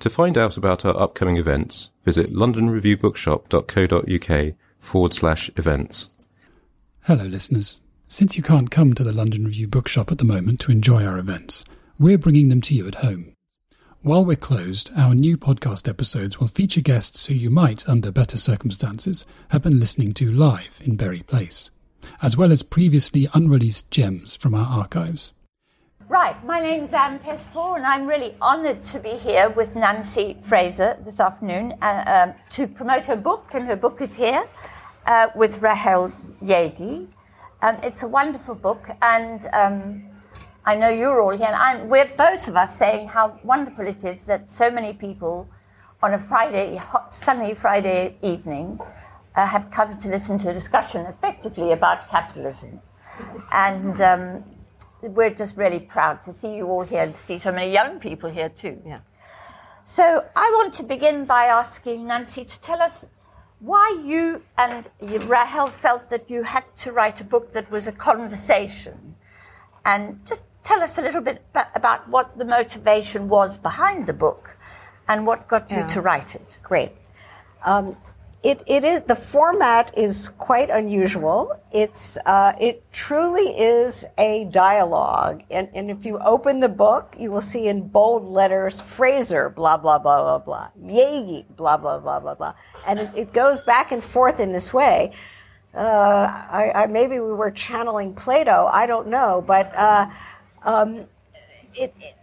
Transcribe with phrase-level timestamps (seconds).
[0.00, 6.10] To find out about our upcoming events, visit londonreviewbookshop.co.uk forward slash events.
[7.02, 7.80] Hello, listeners.
[8.08, 11.18] Since you can't come to the London Review Bookshop at the moment to enjoy our
[11.18, 11.64] events,
[11.98, 13.32] we're bringing them to you at home.
[14.02, 18.36] While we're closed, our new podcast episodes will feature guests who you might, under better
[18.36, 21.70] circumstances, have been listening to live in Bury Place,
[22.20, 25.32] as well as previously unreleased gems from our archives.
[26.08, 30.98] Right, my name's Ann Pettifor, and I'm really honoured to be here with Nancy Fraser
[31.02, 34.46] this afternoon uh, um, to promote her book, and her book is here
[35.06, 37.08] uh, with Rahel Jaeggi.
[37.62, 40.04] Um, it's a wonderful book, and um,
[40.66, 44.04] I know you're all here, and I'm, we're both of us saying how wonderful it
[44.04, 45.48] is that so many people
[46.02, 48.78] on a Friday, hot, sunny Friday evening,
[49.36, 52.82] uh, have come to listen to a discussion effectively about capitalism.
[53.50, 54.44] And um,
[55.08, 57.98] we're just really proud to see you all here and to see so many young
[57.98, 58.80] people here too.
[58.86, 59.00] Yeah.
[59.84, 63.04] So I want to begin by asking Nancy to tell us
[63.60, 67.92] why you and Rahel felt that you had to write a book that was a
[67.92, 69.14] conversation.
[69.84, 71.44] And just tell us a little bit
[71.74, 74.56] about what the motivation was behind the book
[75.08, 75.88] and what got you yeah.
[75.88, 76.58] to write it.
[76.62, 76.92] Great.
[77.64, 77.96] Um,
[78.44, 81.58] it, it is the format is quite unusual.
[81.72, 87.30] It's uh, it truly is a dialogue, and, and if you open the book, you
[87.30, 92.20] will see in bold letters Fraser blah blah blah blah blah Jaeggi blah blah blah
[92.20, 92.54] blah blah,
[92.86, 95.12] and it, it goes back and forth in this way.
[95.74, 98.68] Uh, I, I, maybe we were channeling Plato.
[98.70, 99.74] I don't know, but.
[99.74, 100.10] Uh,
[100.64, 101.06] um,
[101.74, 102.14] it, it,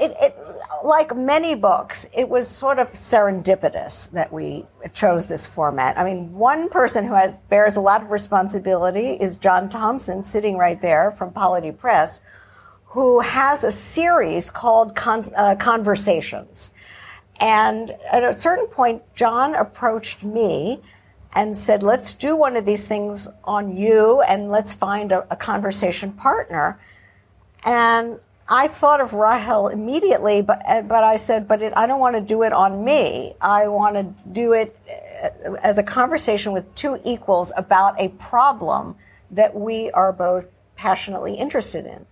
[0.00, 0.36] it,
[0.84, 5.98] like many books, it was sort of serendipitous that we chose this format.
[5.98, 10.56] I mean, one person who has bears a lot of responsibility is John Thompson, sitting
[10.56, 12.20] right there from Polity Press,
[12.86, 16.70] who has a series called Con- uh, Conversations.
[17.38, 20.80] And at a certain point, John approached me
[21.32, 25.36] and said, "Let's do one of these things on you, and let's find a, a
[25.36, 26.80] conversation partner."
[27.64, 28.18] And
[28.52, 32.20] I thought of Rahel immediately, but but I said, but it, I don't want to
[32.20, 33.34] do it on me.
[33.40, 34.02] I want to
[34.32, 38.96] do it uh, as a conversation with two equals about a problem
[39.30, 42.06] that we are both passionately interested in.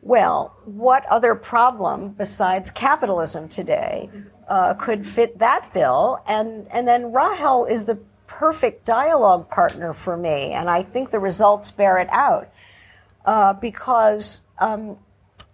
[0.00, 4.10] Well, what other problem besides capitalism today
[4.46, 6.22] uh, could fit that bill?
[6.28, 7.98] And and then Rahel is the
[8.28, 12.48] perfect dialogue partner for me, and I think the results bear it out
[13.24, 14.98] uh, because um,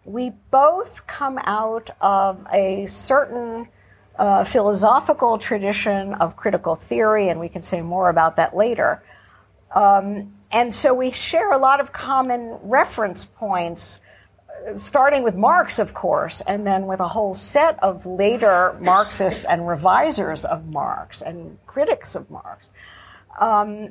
[0.04, 3.68] we both come out of a certain
[4.18, 9.02] uh, philosophical tradition of critical theory, and we can say more about that later.
[9.74, 14.00] Um, and so we share a lot of common reference points,
[14.76, 19.68] starting with Marx, of course, and then with a whole set of later Marxists and
[19.68, 22.70] revisers of Marx and critics of Marx.
[23.38, 23.90] Um,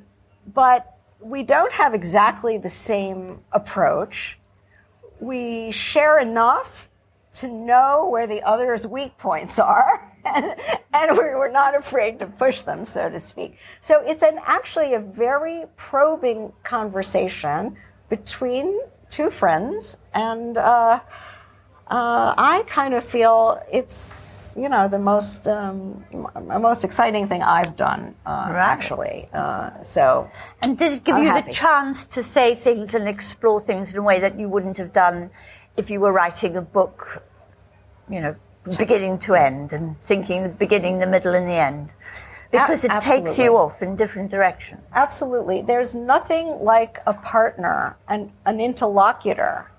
[0.53, 4.38] but we don't have exactly the same approach
[5.19, 6.89] we share enough
[7.33, 10.56] to know where the other's weak points are, and,
[10.94, 13.57] and we're, we're, not afraid to push them, so to speak.
[13.81, 17.77] So it's an actually a very probing conversation
[18.10, 18.80] between
[19.10, 21.00] two friends, and uh,
[21.89, 26.03] uh, I kind of feel it's you know the most um,
[26.59, 28.57] most exciting thing I've done uh, right.
[28.57, 29.30] actually.
[29.33, 30.30] Uh, so,
[30.62, 31.47] and did it give I'm you happy.
[31.47, 34.94] the chance to say things and explore things in a way that you wouldn't have
[34.94, 35.30] done
[35.77, 37.24] if you were writing a book
[38.09, 38.36] you know,
[38.77, 41.89] beginning to end and thinking the beginning, the middle, and the end.
[42.51, 44.81] Because it takes you off in different directions.
[44.94, 45.62] Absolutely.
[45.62, 49.69] There's nothing like a partner and an interlocutor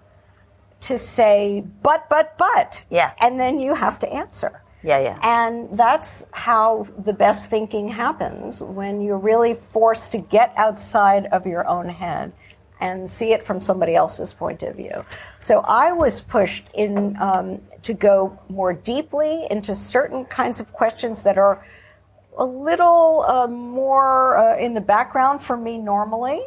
[0.80, 2.82] to say, but, but, but.
[2.90, 3.12] Yeah.
[3.20, 4.62] And then you have to answer.
[4.82, 5.18] Yeah, yeah.
[5.22, 11.46] And that's how the best thinking happens when you're really forced to get outside of
[11.46, 12.32] your own head
[12.80, 15.04] and see it from somebody else's point of view.
[15.38, 21.22] So I was pushed in um, to go more deeply into certain kinds of questions
[21.22, 21.64] that are
[22.38, 26.40] a little uh, more uh, in the background for me normally.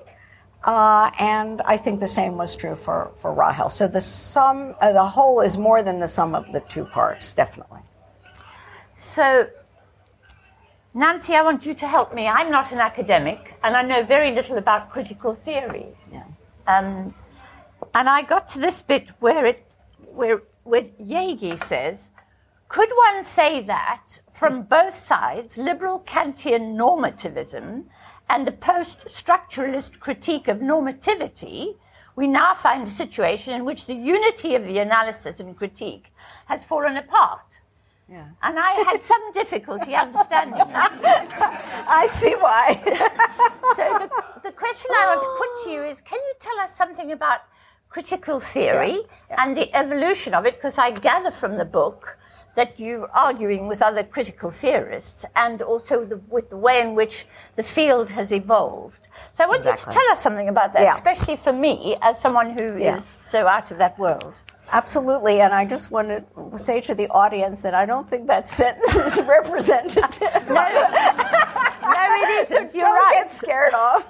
[0.63, 3.69] Uh, and I think the same was true for, for Rahel.
[3.69, 7.33] So the sum, uh, the whole is more than the sum of the two parts,
[7.33, 7.81] definitely.
[8.95, 9.49] So,
[10.93, 12.27] Nancy, I want you to help me.
[12.27, 15.87] I'm not an academic, and I know very little about critical theory.
[16.11, 16.23] Yeah.
[16.67, 17.13] Um,
[17.93, 19.65] and I got to this bit where it,
[20.13, 22.11] where, where Jaeggi says,
[22.69, 27.83] could one say that from both sides, liberal Kantian normativism
[28.33, 31.75] and the post-structuralist critique of normativity,
[32.15, 36.07] we now find a situation in which the unity of the analysis and critique
[36.47, 37.45] has fallen apart.
[38.09, 38.25] Yeah.
[38.41, 41.85] And I had some difficulty understanding that.
[41.87, 42.67] I see why.
[43.75, 44.09] So the,
[44.43, 47.39] the question I want to put to you is, can you tell us something about
[47.89, 50.55] critical theory and the evolution of it?
[50.55, 52.19] Because I gather from the book
[52.55, 57.25] that you're arguing with other critical theorists and also the, with the way in which
[57.55, 58.95] the field has evolved.
[59.33, 60.93] So I want you to tell us something about that, Yeah.
[60.95, 62.99] especially for me as someone who is Yeah.
[62.99, 64.33] so out of that world.
[64.71, 66.23] Absolutely, and I just want to
[66.57, 70.29] say to the audience that I don't think that sentence is representative.
[71.95, 72.75] It isn't.
[72.75, 73.25] You're don't right.
[73.25, 74.09] get scared off.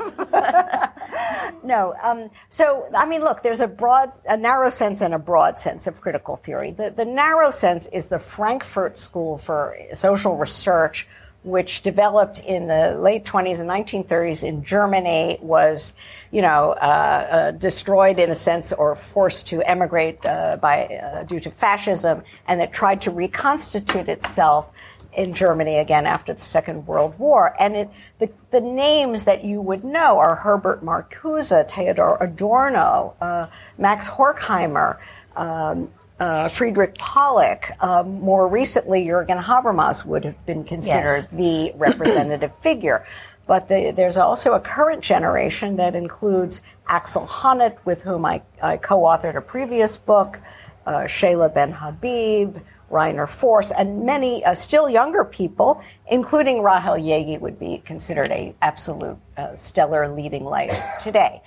[1.64, 5.58] no, um, so I mean, look, there's a broad, a narrow sense and a broad
[5.58, 6.72] sense of critical theory.
[6.72, 11.08] The, the narrow sense is the Frankfurt School for Social Research,
[11.44, 15.94] which developed in the late 20s and 1930s in Germany, was,
[16.32, 21.24] you know, uh, uh, destroyed in a sense or forced to emigrate uh, by uh,
[21.24, 24.70] due to fascism, and that tried to reconstitute itself
[25.16, 27.56] in Germany again after the Second World War.
[27.60, 27.90] And it,
[28.20, 34.98] the, the names that you would know are Herbert Marcuse, Theodor Adorno, uh, Max Horkheimer,
[35.36, 35.90] um,
[36.20, 37.72] uh, Friedrich Pollock.
[37.82, 41.28] Um, more recently, Jürgen Habermas would have been considered Yes.
[41.32, 43.06] the representative figure.
[43.46, 48.78] But the, there's also a current generation that includes Axel Honneth, with whom I, I
[48.78, 50.40] co-authored a previous book,
[50.86, 57.60] uh, Seyla Benhabib, Rainer Forst, and many uh, still younger people, including Rahel Jaeggi, would
[57.60, 61.42] be considered a absolute uh, stellar leading light today.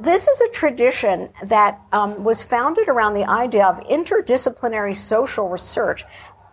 [0.00, 6.04] This is a tradition that um, was founded around the idea of interdisciplinary social research,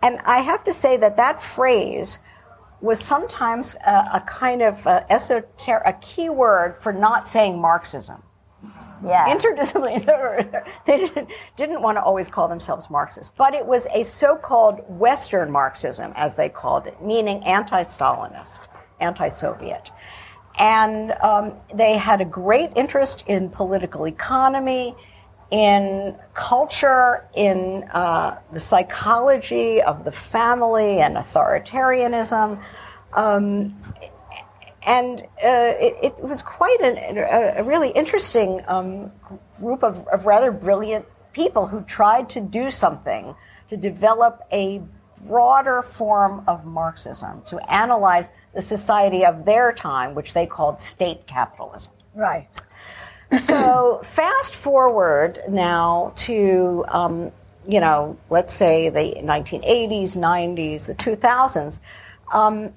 [0.02, 2.18] and I have to say that that phrase
[2.80, 8.22] was sometimes a, a kind of uh, esoteric, a key word for not saying Marxism
[9.04, 9.34] Yeah.
[9.34, 10.64] interdisciplinary.
[10.86, 15.50] they didn't, didn't want to always call themselves Marxists, but it was a so-called Western
[15.50, 18.60] Marxism, as they called it, meaning anti-Stalinist,
[19.00, 19.90] anti-Soviet.
[20.58, 24.96] And um, they had a great interest in political economy,
[25.50, 32.62] in culture, in uh, the psychology of the family and authoritarianism.
[33.14, 33.87] Um,
[34.88, 39.12] and uh, it, it was quite an, a, a really interesting um,
[39.60, 41.04] group of, of rather brilliant
[41.34, 43.34] people who tried to do something
[43.68, 44.82] to develop a
[45.26, 51.26] broader form of Marxism, to analyze the society of their time, which they called state
[51.26, 51.92] capitalism.
[52.14, 52.48] Right.
[53.38, 57.30] So fast forward now to, um,
[57.68, 61.78] you know, let's say the 1980s, 90s, the 2000s.
[62.32, 62.72] Um,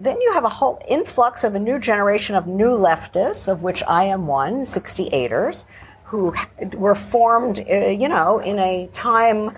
[0.00, 3.82] then you have a whole influx of a new generation of new leftists, of which
[3.82, 5.64] I am one, 68ers,
[6.04, 6.34] who
[6.74, 9.56] were formed, uh, you know, in a time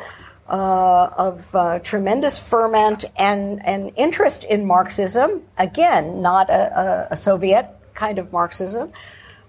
[0.49, 5.43] uh, of uh, tremendous ferment and, and interest in Marxism.
[5.57, 8.93] Again, not a, a, Soviet kind of Marxism,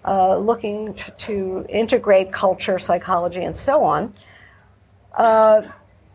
[0.05, 4.13] uh, looking to, to integrate culture, psychology, and so on.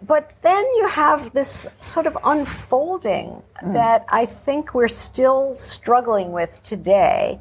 [0.01, 6.63] But then you have this sort of unfolding that I think we're still struggling with
[6.63, 7.41] today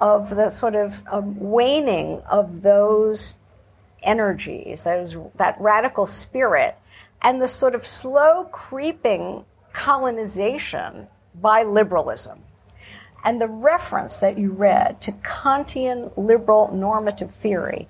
[0.00, 3.38] of the sort of um, waning of those
[4.02, 6.76] energies, those, that radical spirit,
[7.22, 12.40] and the sort of slow creeping colonization by liberalism.
[13.22, 17.86] And the reference that you read to Kantian liberal normative theory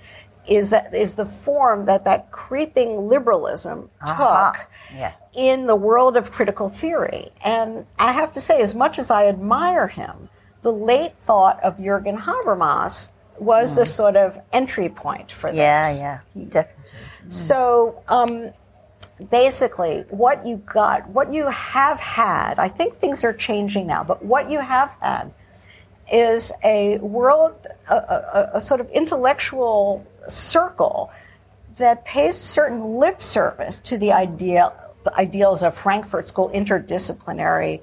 [0.49, 4.53] is that is the form that that creeping liberalism Aha.
[4.53, 5.13] took Yeah.
[5.35, 7.31] in the world of critical theory.
[7.45, 10.29] And I have to say, as much as I admire him,
[10.63, 13.91] the late thought of Jürgen Habermas was the mm-hmm.
[13.91, 15.59] sort of entry point for this.
[15.59, 16.85] Yeah, yeah, definitely.
[17.21, 17.31] Mm-hmm.
[17.31, 18.51] So um,
[19.31, 24.25] basically, what you got, what you have had, I think things are changing now, but
[24.25, 25.33] what you have had
[26.13, 27.55] is a world,
[27.89, 31.11] a, a, a sort of intellectual circle
[31.77, 34.73] that pays certain lip service to the idea,
[35.05, 37.81] the ideals of Frankfurt School interdisciplinary,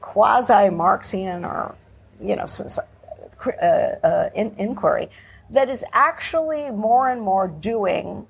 [0.00, 1.74] quasi Marxian or,
[2.20, 2.46] you know,
[3.46, 5.08] uh, uh, in, inquiry
[5.50, 8.26] that is actually more and more doing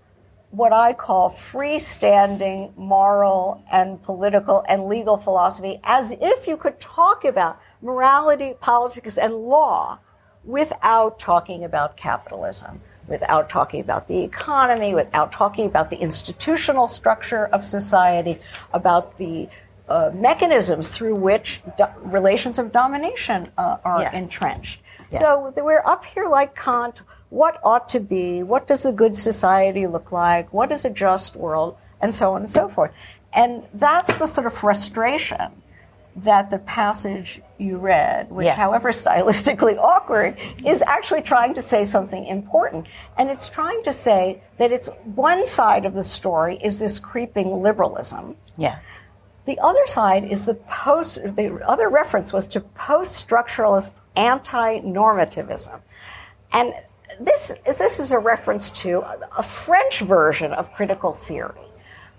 [0.50, 7.24] what I call freestanding moral and political and legal philosophy as if you could talk
[7.24, 9.98] about morality, politics, and law
[10.44, 17.46] without talking about capitalism, without talking about the economy, without talking about the institutional structure
[17.46, 18.38] of society,
[18.72, 19.48] about the
[19.88, 24.12] uh, mechanisms through which do- relations of domination uh, are Yeah.
[24.16, 24.80] entrenched.
[25.10, 25.18] Yeah.
[25.18, 27.02] So we're up here like Kant.
[27.30, 28.42] What ought to be?
[28.42, 30.52] What does a good society look like?
[30.52, 31.76] What is a just world?
[32.00, 32.90] And so on and so forth.
[33.32, 35.61] And that's the sort of frustration
[36.16, 38.54] that the passage you read, which, Yeah.
[38.54, 42.86] however stylistically awkward, is actually trying to say something important.
[43.16, 47.62] And it's trying to say that it's one side of the story is this creeping
[47.62, 48.36] liberalism.
[48.56, 48.78] Yeah.
[49.44, 55.80] The other side is the post, the other reference was to post structuralist anti normativism.
[56.52, 56.74] And
[57.18, 59.02] this is, this is a reference to
[59.36, 61.60] a French version of critical theory.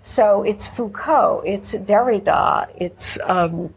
[0.02, 3.72] So it's Foucault, it's Derrida, it's, um,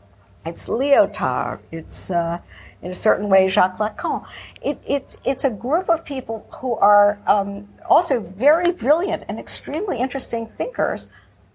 [0.48, 2.39] it's Lyotard, it's uh,
[2.82, 4.25] in a certain way Jacques Lacan.
[4.62, 10.00] It, it's, it's a group of people who are um, also very brilliant and extremely
[10.00, 11.08] interesting thinkers,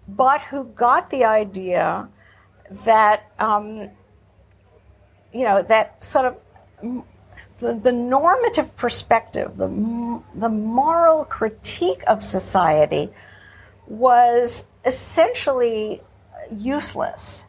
[0.07, 2.07] but who got the idea
[2.85, 3.89] that um,
[5.33, 6.37] you know that sort of
[6.83, 7.03] mm,
[7.59, 13.09] the, the normative perspective, the the moral critique of society
[13.87, 16.01] was essentially
[16.51, 17.45] useless.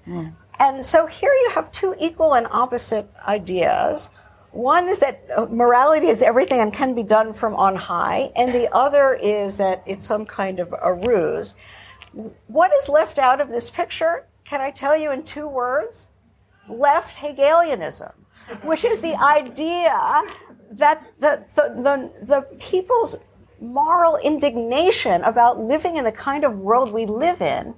[0.59, 4.11] And so here you have two equal and opposite ideas.
[4.53, 8.55] One is that uh, morality is everything and can be done from on high, and
[8.55, 11.55] the other is that it's some kind of a ruse.
[12.47, 14.27] What is left out of this picture?
[14.45, 16.09] Can I tell you in two words?
[16.69, 18.13] Left Hegelianism,
[18.63, 20.23] which is the idea
[20.71, 23.17] that the, the, the, the people's
[23.61, 27.75] moral indignation about living in the kind of world we live in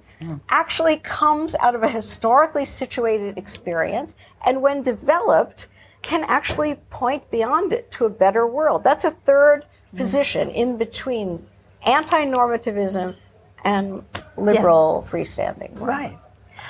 [0.49, 5.67] actually comes out of a historically situated experience and when developed
[6.01, 8.83] can actually point beyond it to a better world.
[8.83, 9.97] That's a third hmm.
[9.97, 11.45] position in between
[11.85, 13.15] anti-normativism
[13.63, 14.03] and
[14.37, 15.79] liberal freestanding.
[15.79, 16.17] Right.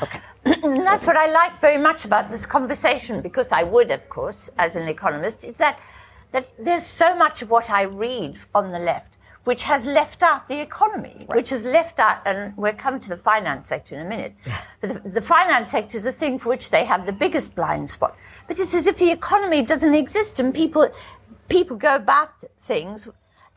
[0.01, 0.22] Okay.
[0.63, 4.50] And that's what I like very much about this conversation, because I would, of course,
[4.58, 5.77] as an economist, is that,
[6.32, 9.16] that there's so much of what I read on the left
[9.48, 13.16] which has left out the economy, which has left out, and we'll come to the
[13.16, 14.36] finance sector in a minute.
[14.82, 17.89] But the, the finance sector is the thing for which they have the biggest blind
[17.89, 18.18] spot.
[18.50, 20.89] But it's as if the economy doesn't exist and people,
[21.48, 23.08] people go about things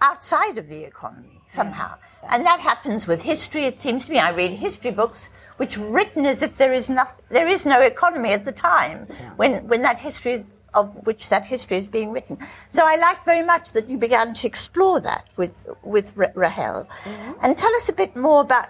[0.01, 1.97] outside of the economy somehow.
[2.29, 3.65] And that happens with history.
[3.65, 7.05] It seems to me I read history books which written as if there is no,
[7.31, 11.47] there is no economy at the time when, when that history is, of which that
[11.47, 12.39] history is being written.
[12.69, 16.89] So I like very much that you began to explore that with with Ra- Rahel,
[17.05, 17.33] mm-hmm.
[17.43, 18.69] and tell us a bit more about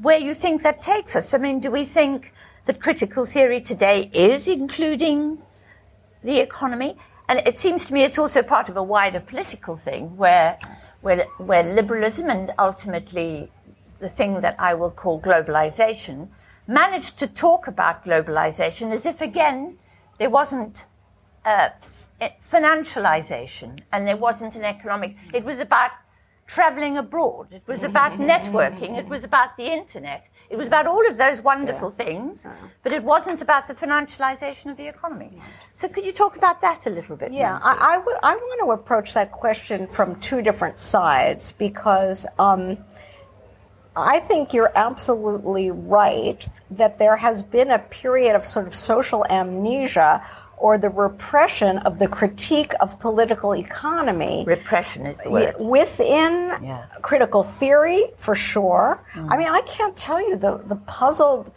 [0.00, 1.34] where you think that takes us.
[1.34, 2.32] I mean, do we think
[2.66, 5.38] that critical theory today is including
[6.22, 6.96] the economy?
[7.28, 10.58] And it seems to me it's also part of a wider political thing where,
[11.02, 13.50] where, where liberalism and ultimately
[13.98, 16.28] the thing that I will call globalization
[16.66, 19.78] managed to talk about globalization as if, again,
[20.18, 20.86] there wasn't
[21.48, 21.70] uh,
[22.52, 25.16] financialization and there wasn't an economic.
[25.32, 25.92] It was about
[26.46, 27.48] traveling abroad.
[27.52, 28.98] It was about networking.
[28.98, 30.28] It was about the internet.
[30.50, 32.46] It was about all of those wonderful things,
[32.82, 35.30] but it wasn't about the financialization of the economy.
[35.74, 37.32] So, could you talk about that a little bit?
[37.32, 38.16] Yeah, I, I would.
[38.22, 42.78] I want to approach that question from two different sides because um,
[43.94, 49.26] I think you're absolutely right that there has been a period of sort of social
[49.28, 50.26] amnesia
[50.60, 55.54] or the repression of the critique of political economy Repression is the word.
[55.58, 56.84] within Yeah.
[57.02, 59.02] critical theory for sure.
[59.14, 61.52] I mean, I can't tell you the, the puzzled,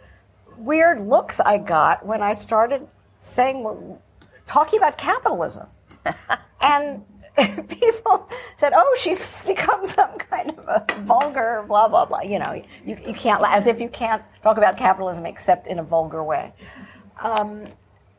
[0.56, 2.86] weird looks I got when I started
[3.20, 3.98] saying,
[4.46, 5.66] talking about capitalism.
[6.60, 7.02] and
[7.68, 8.28] people
[8.58, 12.52] said, "Oh, she's become some kind of a vulgar blah blah blah." You know,
[12.84, 16.52] you, you can't as if you can't talk about capitalism except in a vulgar way.
[17.22, 17.68] Um,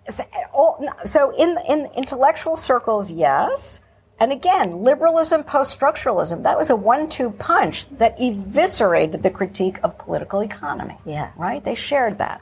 [0.09, 3.81] so, in in intellectual circles, yes.
[4.19, 9.77] And again, liberalism, post structuralism, that was a one two punch that eviscerated the critique
[9.83, 10.97] of political economy.
[11.05, 11.31] Yeah.
[11.35, 11.63] Right?
[11.63, 12.41] They shared that.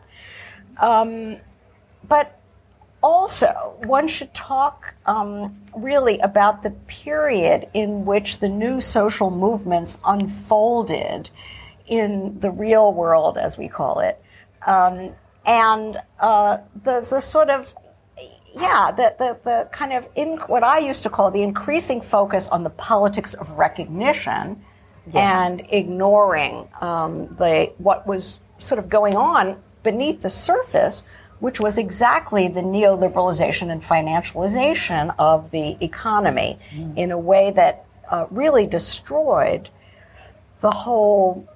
[0.80, 1.38] Um,
[2.08, 2.39] but
[3.01, 10.00] also, one should talk um, really about the period in which the new social movements
[10.06, 11.30] unfolded
[11.88, 14.22] in the real world, as we call it,
[14.68, 17.74] um, and uh, the, the sort of
[18.53, 22.48] yeah, the, the, the kind of in, what I used to call the increasing focus
[22.50, 24.62] on the politics of recognition
[25.07, 25.15] yes.
[25.15, 31.03] and ignoring um, the what was sort of going on beneath the surface,
[31.39, 36.98] which was exactly the neoliberalization and financialization of the economy mm.
[36.98, 39.69] in a way that uh, really destroyed
[40.60, 41.48] the whole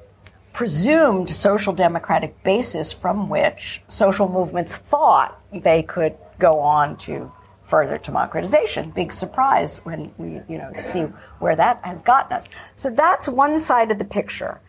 [0.55, 7.29] presumed social democratic basis from which social movements thought they could go on to
[7.65, 8.89] further democratization.
[8.91, 11.01] Big surprise when we, you know, see
[11.39, 12.47] where that has gotten us.
[12.77, 14.62] So that's one side of the picture.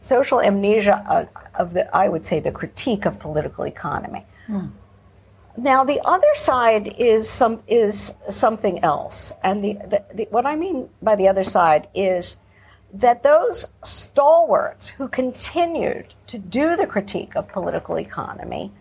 [0.00, 4.24] Social amnesia of, of the, I would say, the critique of political economy.
[4.46, 4.68] Hmm.
[5.58, 10.54] Now, the other side is some is something else, and the, the, the, what I
[10.54, 12.36] mean by the other side is
[12.92, 18.72] that those stalwarts who continued to do the critique of political economy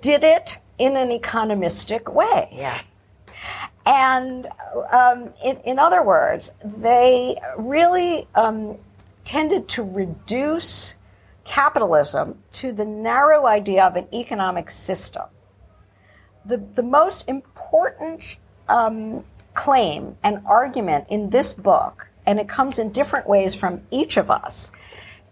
[0.00, 2.48] did it in an economistic way.
[2.52, 2.80] Yeah.
[3.86, 4.48] And
[4.92, 8.76] um, in, in, other words, they really um,
[9.24, 10.94] tended to reduce
[11.44, 15.24] capitalism to the narrow idea of an economic system.
[16.44, 18.36] The, the most important
[18.68, 24.16] um, claim and argument in this book, and it comes in different ways from each
[24.16, 24.70] of us,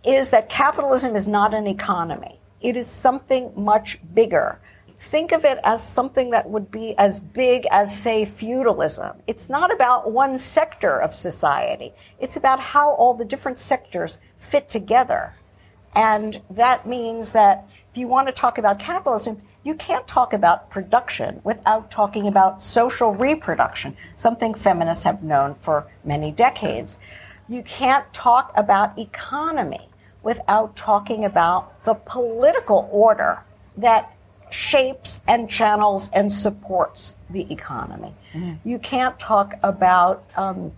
[0.05, 2.41] is that capitalism is not an economy.
[2.61, 4.59] It is something much bigger
[4.99, 9.17] think of it as something that would be as big as, say, feudalism.
[9.27, 11.93] It's not about one sector of society.
[12.19, 15.35] It's about how all the different sectors fit together.
[15.95, 20.71] And that means that if you want to talk about capitalism, you can't talk about
[20.71, 26.99] production without talking about social reproduction, something feminists have known for many decades.
[27.49, 29.89] You can't talk about economy
[30.23, 33.43] without talking about the political order
[33.77, 34.17] that
[34.51, 38.15] shapes and channels and supports the economy.
[38.35, 38.61] Mm.
[38.65, 40.73] You can't talk about um,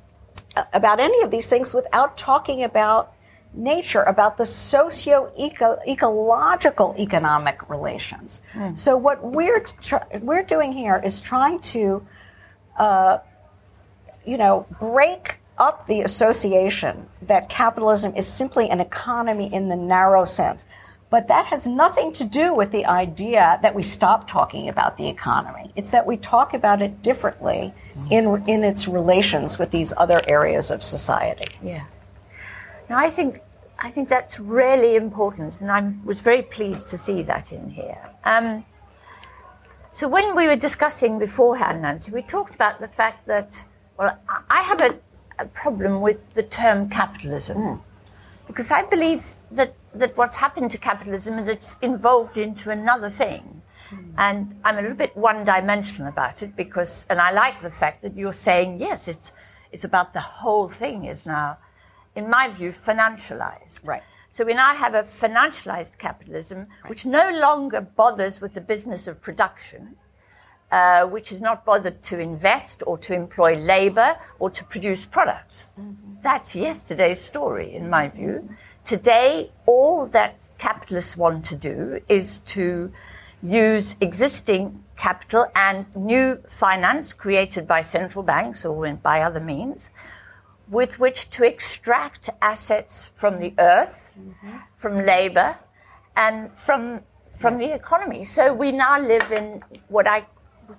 [0.72, 3.12] about any of these things without talking about
[3.58, 8.40] nature, about the socio ecological economic relations.
[8.54, 8.78] Mm.
[8.78, 12.06] So what we're tr- we're doing here is trying to,
[12.78, 13.18] uh,
[14.24, 20.24] you know, break up the association that capitalism is simply an economy in the narrow
[20.24, 20.64] sense.
[21.10, 25.08] But that has nothing to do with the idea that we stop talking about the
[25.08, 25.72] economy.
[25.74, 27.72] It's that we talk about it differently
[28.10, 31.48] in, in its relations with these other areas of society.
[31.62, 31.84] Yeah.
[32.90, 33.40] Now, I think,
[33.78, 38.10] I think that's really important, and I was very pleased to see that in here.
[38.24, 38.64] Um,
[39.92, 43.64] so, when we were discussing beforehand, Nancy, we talked about the fact that,
[43.96, 44.18] well,
[44.50, 44.98] I have a,
[45.38, 47.80] a problem with the term capitalism mm.
[48.46, 53.62] because I believe that that what's happened to capitalism is it's evolved into another thing.
[53.90, 54.14] Mm.
[54.18, 58.02] And I'm a little bit one dimensional about it because, and I like the fact
[58.02, 59.32] that you're saying, yes, it's,
[59.72, 61.58] it's about the whole thing is now,
[62.18, 63.86] in my view, financialized.
[63.86, 64.02] Right.
[64.28, 66.90] So we now have a financialized capitalism right.
[66.90, 69.96] which no longer bothers with the business of production,
[70.72, 75.70] uh, which is not bothered to invest or to employ labor or to produce products.
[75.80, 76.22] Mm-hmm.
[76.22, 78.48] That's yesterday's story, in my view.
[78.84, 82.92] Today, all that capitalists want to do is to
[83.42, 89.90] use existing capital and new finance created by central banks or by other means
[90.70, 94.56] with which to extract assets from the earth, mm-hmm.
[94.76, 95.56] from labor,
[96.16, 97.00] and from,
[97.38, 98.24] from the economy.
[98.24, 100.26] So we now live in what I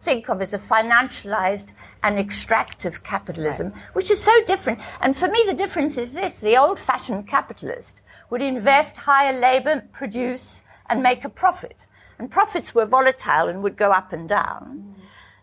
[0.01, 1.71] think of as a financialized
[2.03, 3.81] and extractive capitalism, right.
[3.93, 4.79] which is so different.
[5.01, 9.83] And for me, the difference is this the old fashioned capitalist would invest, hire labor,
[9.91, 11.87] produce, and make a profit.
[12.19, 14.95] And profits were volatile and would go up and down.
[14.95, 14.99] Mm.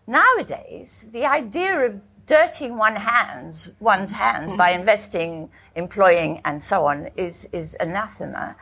[0.07, 4.81] Nowadays, the idea of dirtying one hands, one's hands by mm-hmm.
[4.81, 8.55] investing, employing, and so on is, is anathema.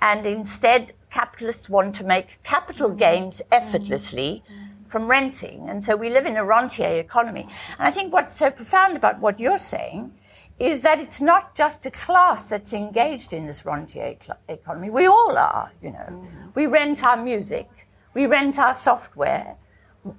[0.00, 4.44] And instead, capitalists want to make capital gains effortlessly
[4.88, 5.68] from renting.
[5.68, 7.48] And so we live in a rentier economy.
[7.78, 10.14] And I think what's so profound about what you're saying
[10.58, 14.90] is that it's not just a class that's engaged in this rentier cl- economy.
[14.90, 15.98] We all are, you know.
[15.98, 16.48] Mm-hmm.
[16.54, 17.68] We rent our music,
[18.14, 19.56] we rent our software,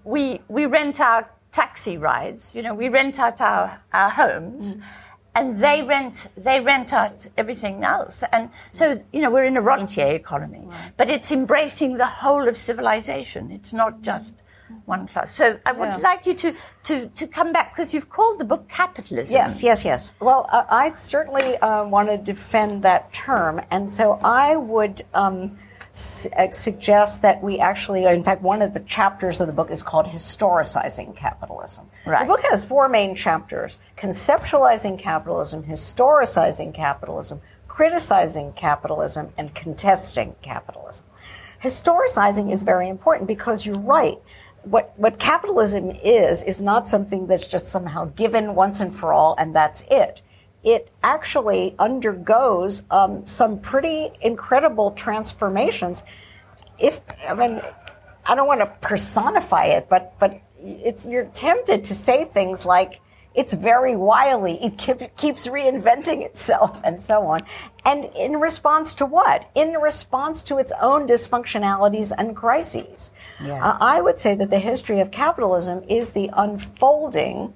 [0.03, 4.75] we, we rent our taxi rides, you know, we rent out our, our homes.
[4.75, 8.23] Mm-hmm and they rent they rent out everything else.
[8.31, 10.91] And so you know we're in a rentier economy right.
[10.97, 13.51] but it's embracing the whole of civilization.
[13.51, 14.43] It's not just
[14.85, 15.31] one class.
[15.31, 15.97] So i would yeah.
[15.97, 19.33] like you to, to to come back because you've called the book capitalism.
[19.33, 20.11] Yes yes yes.
[20.19, 23.61] Well uh, i certainly uh, want to defend that term.
[23.71, 25.57] And so i would um,
[25.99, 29.83] Uh, suggests that we actually, in fact, one of the chapters of the book is
[29.83, 31.89] called Historicizing Capitalism.
[32.05, 32.21] Right.
[32.21, 41.05] The book has four main chapters conceptualizing capitalism, historicizing capitalism, criticizing capitalism, and contesting capitalism.
[41.61, 44.19] Historicizing is very important because you're right.
[44.63, 49.35] What, what capitalism is, is not something that's just somehow given once and for all
[49.37, 50.21] and that's it
[50.63, 56.03] it actually undergoes um, some pretty incredible transformations.
[56.77, 57.61] If I mean,
[58.25, 62.99] I don't want to personify it, but but it's you're tempted to say things like
[63.35, 67.39] it's very wily, it keep, keeps reinventing itself, and so on.
[67.85, 69.49] And in response to what?
[69.55, 73.11] In response to its own dysfunctionalities and crises.
[73.41, 73.63] Yeah.
[73.63, 77.53] Uh, I would say that the history of capitalism is the unfolding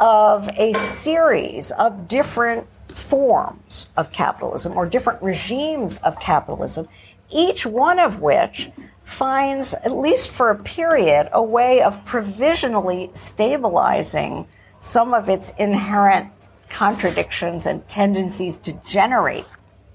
[0.00, 6.88] of a series of different forms of capitalism or different regimes of capitalism,
[7.30, 8.70] each one of which
[9.04, 14.46] finds, at least for a period, a way of provisionally stabilizing
[14.80, 16.32] some of its inherent
[16.70, 19.44] contradictions and tendencies to generate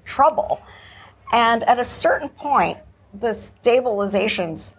[0.03, 0.61] trouble.
[1.33, 2.77] And at a certain point,
[3.13, 4.75] the stabilizations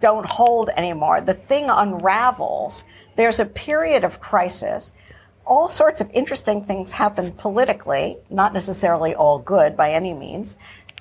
[0.00, 1.20] don't hold anymore.
[1.20, 2.84] The thing unravels
[3.16, 4.92] there's a period of crisis.
[5.44, 10.56] All sorts of interesting things happen politically, not necessarily all good by any means.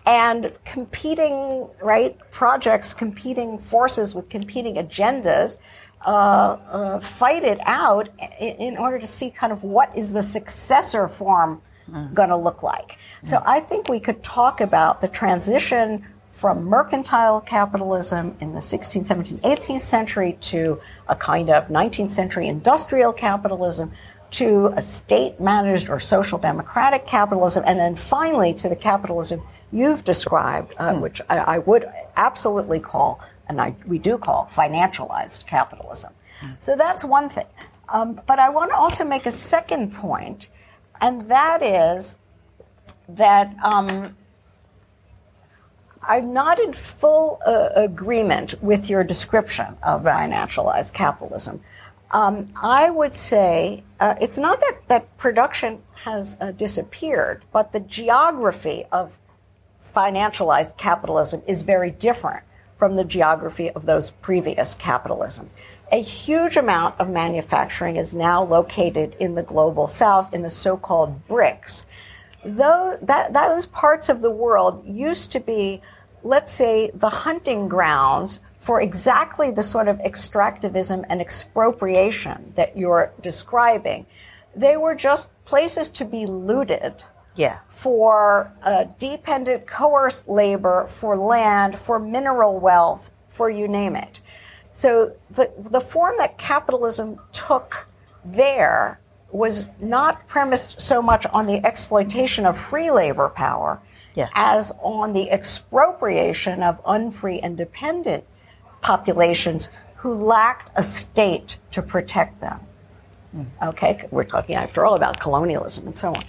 [0.06, 5.58] And competing, right, projects, competing forces with competing agendas
[6.06, 10.22] uh, uh, fight it out in, in, order to see kind of what is the
[10.22, 12.14] successor form mm.
[12.14, 12.98] going to look like.
[13.24, 16.06] So I think we could talk about the transition
[16.46, 22.48] from mercantile capitalism in the 16th, 17th, 18th century to a kind of 19th century
[22.48, 23.92] industrial capitalism
[24.30, 30.04] to a state managed or social democratic capitalism, and then finally to the capitalism you've
[30.04, 31.02] described, uh, hmm.
[31.02, 36.14] which I, I, would absolutely call, and I, we do call, financialized capitalism.
[36.42, 36.52] Hmm.
[36.60, 37.48] So that's one thing.
[37.90, 40.46] Um, but I want to also make a second point,
[41.02, 42.20] and that is
[43.10, 44.16] that um,
[46.08, 51.62] I'm not in full uh, agreement with your description of financialized capitalism.
[52.12, 57.80] Um, I would say uh, it's not that, that production has uh, disappeared, but the
[57.80, 59.18] geography of
[59.96, 62.44] financialized capitalism is very different
[62.78, 65.50] from the geography of those previous capitalism.
[65.92, 71.28] A huge amount of manufacturing is now located in the global south in the so-called
[71.28, 71.86] BRICS.
[72.44, 75.82] Though that, those parts of the world used to be
[76.26, 83.14] let's say, the hunting grounds for exactly the sort of extractivism and expropriation that you're
[83.22, 84.08] describing.
[84.56, 87.04] They were just places to be looted.
[87.36, 87.60] Yeah.
[87.70, 94.20] For uh, dependent coerced labor, for land, for mineral wealth, for you name it.
[94.74, 97.88] So the, the form that capitalism took
[98.24, 99.00] there
[99.32, 103.80] was not premised so much on the exploitation of free labor power
[104.16, 104.30] yeah.
[104.34, 108.24] as on the expropriation of unfree and dependent
[108.82, 112.60] populations who lacked a state to protect them.
[113.36, 113.46] Mm.
[113.70, 116.26] Okay, we're talking after all about colonialism and so on,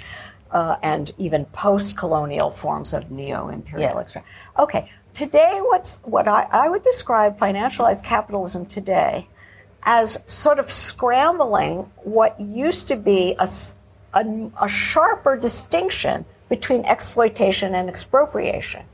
[0.51, 4.23] uh, and even post-colonial forms of neo-imperial yeah.
[4.59, 9.29] Okay, today, what's what I, I would describe financialized capitalism today
[9.83, 13.49] as sort of scrambling what used to be a,
[14.15, 18.85] a, a sharper distinction between exploitation and expropriation.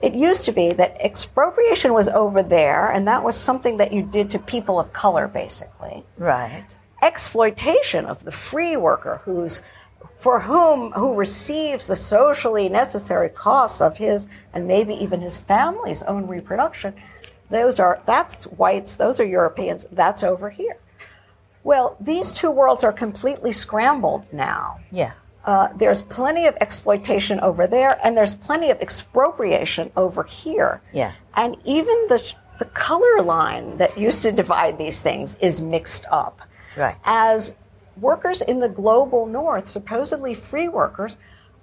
[0.00, 4.02] It used to be that expropriation was over there, and that was something that you
[4.02, 6.04] did to people of color, basically.
[6.18, 6.66] Right.
[7.00, 9.60] Exploitation of the free worker, who's
[10.22, 16.02] for whom who receives the socially necessary costs of his and maybe even his family's
[16.04, 16.94] own reproduction.
[17.50, 20.78] Those are that's whites, those are Europeans, that's over here.
[21.64, 24.78] Well, these two worlds are completely scrambled now.
[24.92, 25.12] Yeah.
[25.44, 30.82] Uh, there's plenty of exploitation over there, and there's plenty of expropriation over here.
[30.92, 31.12] Yeah.
[31.34, 36.42] And even the the color line that used to divide these things is mixed up.
[36.76, 36.94] Right.
[37.04, 37.56] As
[37.96, 41.16] workers in the global north, supposedly free workers,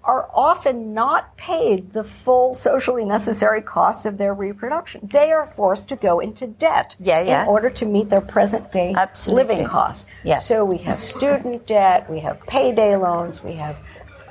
[0.10, 5.08] are often not paid the full socially necessary costs of their reproduction.
[5.12, 7.43] They are forced to go into debt Yeah, yeah.
[7.43, 9.43] in order to meet their present day Absolutely.
[9.43, 10.08] living costs.
[10.24, 10.39] Yeah.
[10.39, 13.78] So we have student debt, we have payday loans, we have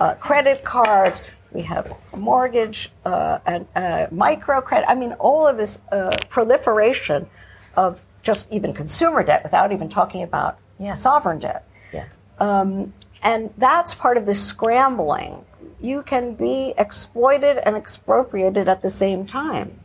[0.01, 4.85] uh, credit cards, we have mortgage uh, and uh, microcredit.
[4.88, 7.29] I mean, all of this uh, proliferation
[7.77, 10.95] of just even consumer debt without even talking about Yeah.
[10.95, 11.64] sovereign debt.
[11.93, 12.07] Yeah.
[12.41, 15.45] Um, and that's part of the scrambling.
[15.81, 19.81] You can be exploited and expropriated at the same time.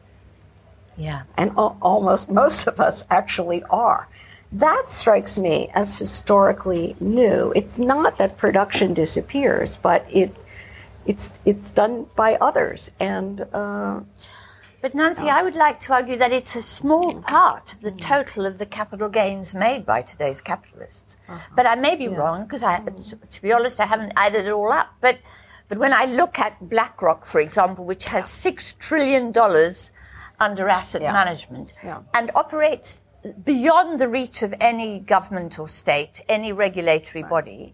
[0.97, 1.23] Yeah.
[1.37, 4.07] And al- almost most of us actually are.
[4.51, 7.51] That strikes me as historically new.
[7.55, 10.35] It's not that production disappears, but it
[11.05, 13.99] it's it's done by others, and uh,
[14.81, 18.45] But Nancy, I would like to argue that it's a small part of the total
[18.45, 21.17] of the capital gains made by today's capitalists.
[21.55, 22.79] But I may be wrong because I,
[23.31, 24.89] to be honest, I haven't added it all up.
[24.99, 25.19] But
[25.73, 29.91] but when I look at BlackRock, for example, which has six trillion dollars
[30.39, 31.13] under asset Yeah.
[31.13, 32.01] management Yeah.
[32.13, 33.01] and operates
[33.43, 37.73] beyond the reach of any government or state, any regulatory body,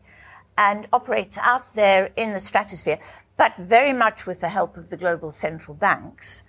[0.57, 2.99] and operates out there in the stratosphere,
[3.35, 6.43] but very much with the help of the global central banks.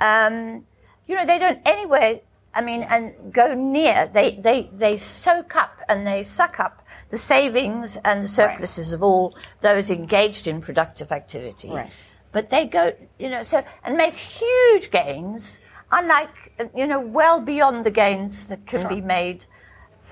[0.00, 0.64] Um,
[1.06, 2.20] you know, they don't anywhere,
[2.54, 4.08] I mean, and go near.
[4.12, 9.02] They, they, they soak up and they suck up the savings and the surpluses of
[9.02, 11.70] all those engaged in productive activity.
[11.70, 11.90] Right.
[12.32, 15.58] But they go, you know, so, and make huge gains,
[15.90, 19.46] unlike, you know, well beyond the gains that can be made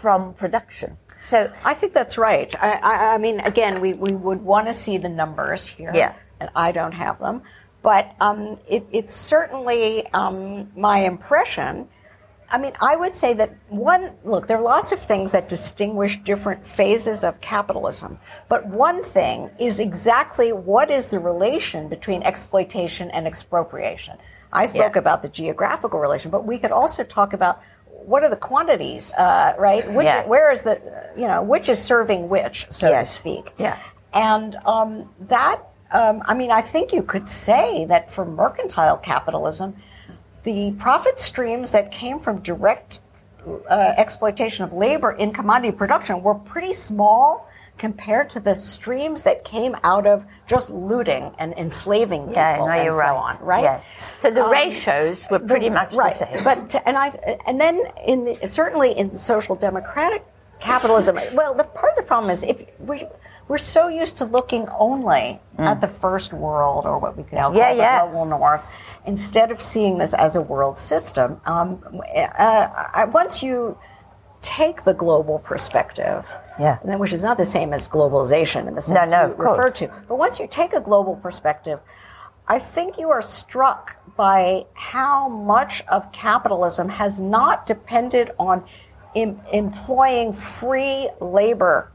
[0.00, 0.96] from production.
[1.20, 2.52] So, I think that's right.
[2.60, 6.14] I, I, I mean, again, we, we would want to see the numbers here, Yeah.
[6.40, 7.42] and I don't have them.
[7.82, 11.88] But um, it, it's certainly um, my impression.
[12.52, 16.22] I mean, I would say that one look, there are lots of things that distinguish
[16.22, 18.18] different phases of capitalism.
[18.50, 24.18] But one thing is exactly what is the relation between exploitation and expropriation.
[24.52, 24.98] I spoke Yeah.
[24.98, 27.58] about the geographical relation, but we could also talk about
[28.04, 29.90] what are the quantities, uh, right?
[29.90, 30.26] Which, Yeah.
[30.26, 30.78] Where is the,
[31.16, 33.14] you know, which is serving which, so Yes.
[33.14, 33.54] to speak.
[33.56, 33.76] Yeah.
[34.12, 35.58] And um, that,
[35.90, 39.74] um, I mean, I think you could say that for mercantile capitalism,
[40.44, 43.00] the profit streams that came from direct
[43.68, 49.44] uh, exploitation of labor in commodity production were pretty small compared to the streams that
[49.44, 53.16] came out of just looting and enslaving people yeah, no, and so right.
[53.16, 53.64] on, right?
[53.64, 53.80] Yeah.
[54.18, 56.16] So the Um, ratios were pretty much right.
[56.16, 56.44] the same.
[56.44, 57.08] But and I
[57.46, 60.24] and then in the, certainly in social democratic
[60.60, 63.04] capitalism, well, the part of the problem is if we
[63.48, 67.50] we're so used to looking only at the first world or what we could now
[67.50, 67.56] call Mm.
[67.56, 68.00] Yeah, the yeah.
[68.02, 68.62] global north,
[69.04, 71.40] instead of seeing this as a world system.
[71.44, 71.82] Um,
[72.16, 73.76] uh, once you
[74.40, 76.78] take the global perspective, Yeah.
[76.82, 79.36] and then- which is not the same as globalization in the sense no, you of
[79.36, 79.48] course.
[79.58, 81.80] refer to, but once you take a global perspective,
[82.48, 88.64] I think you are struck by how much of capitalism has not depended on
[89.14, 91.90] em- employing free labor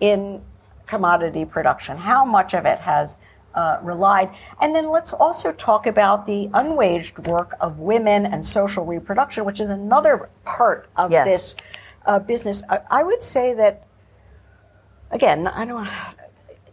[0.00, 0.42] in
[0.86, 3.16] commodity production, how much of it has
[3.54, 4.30] uh, relied.
[4.60, 9.60] And then let's also talk about the unwaged work of women and social reproduction, which
[9.60, 11.24] is another part of Yeah.
[11.24, 11.54] this
[12.06, 12.62] uh, business.
[12.68, 13.86] I, I would say that,
[15.10, 15.88] again, I don't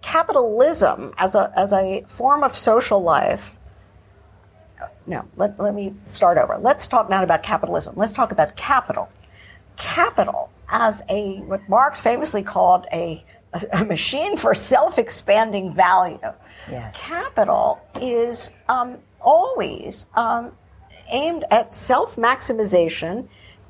[0.02, 3.56] capitalism as a, as a form of social life.
[5.06, 6.58] No, let, let me start over.
[6.60, 7.96] Let's talk not about capitalism.
[7.96, 9.10] Let's talk about capital.
[9.78, 16.20] Capital as a, what Marx famously called a, a, a machine for self expanding value.
[16.70, 16.92] Yeah.
[16.94, 20.52] Capital is um, always um,
[21.10, 23.28] aimed at self maximization,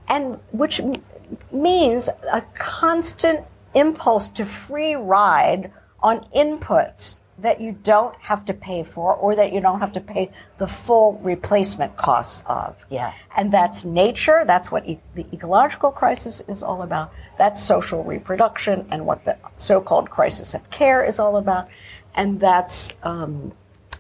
[0.08, 1.04] and which m-
[1.51, 8.84] means a constant impulse to free ride on inputs that you don't have to pay
[8.84, 12.75] for or that you don't have to pay the full replacement costs of.
[12.89, 13.13] Yeah.
[13.36, 18.86] And that's nature, that's what e- the ecological crisis is all about, that's social reproduction
[18.91, 21.67] and what the so called crisis of care is all about.
[22.15, 23.54] And that's, um,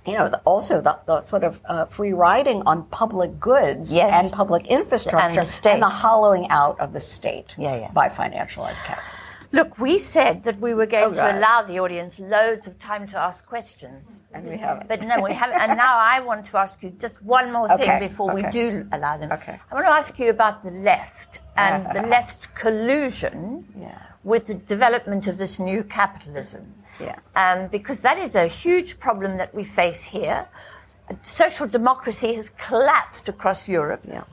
[0.05, 4.11] you know, the, also the, the sort of uh, free riding on public goods Yes.
[4.23, 7.91] and public infrastructure And the and the hollowing out of the state Yeah, yeah.
[7.91, 9.17] by financialized capitalism.
[9.53, 11.35] Look, we said that we were going Oh, to God.
[11.35, 14.07] allow the audience loads of time to ask questions.
[14.33, 14.87] And we haven't.
[14.87, 15.59] But no, we haven't.
[15.59, 18.87] And now I want to ask you just one more thing Okay, before we do
[18.93, 19.29] allow them.
[19.33, 19.59] Okay.
[19.69, 23.97] I want to ask you about the left and the left's collusion Yeah.
[24.23, 26.73] with the development of this new capitalism.
[27.01, 27.19] Yeah.
[27.35, 30.47] Um, because that is a huge problem that we face here.
[31.23, 34.01] Social democracy has collapsed across Europe.
[34.07, 34.23] Yeah.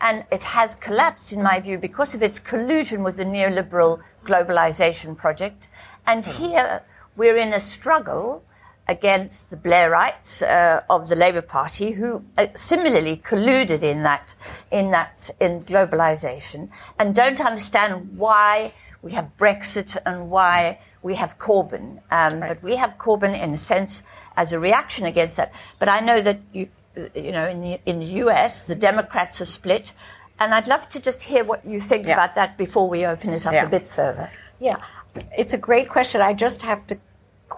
[0.00, 5.16] And it has collapsed, in my view, because of its collusion with the neoliberal globalization
[5.16, 5.68] project.
[6.06, 6.82] And here
[7.16, 8.44] we're in a struggle
[8.88, 14.34] against the Blairites uh, of the Labour Party, who uh, similarly colluded in that,
[14.70, 21.38] in that, in globalization, and don't understand why we have Brexit and why we have
[21.38, 22.00] Corbyn.
[22.10, 22.48] Um, right.
[22.48, 24.02] But we have Corbyn in a sense
[24.36, 25.52] as a reaction against that.
[25.78, 26.68] But I know that you,
[27.14, 29.92] you know, in the in the U.S., the Democrats are split,
[30.38, 32.14] and I'd love to just hear what you think yeah.
[32.14, 33.66] about that before we open it up yeah.
[33.66, 34.30] a bit further.
[34.60, 34.82] Yeah,
[35.36, 36.20] it's a great question.
[36.20, 36.98] I just have to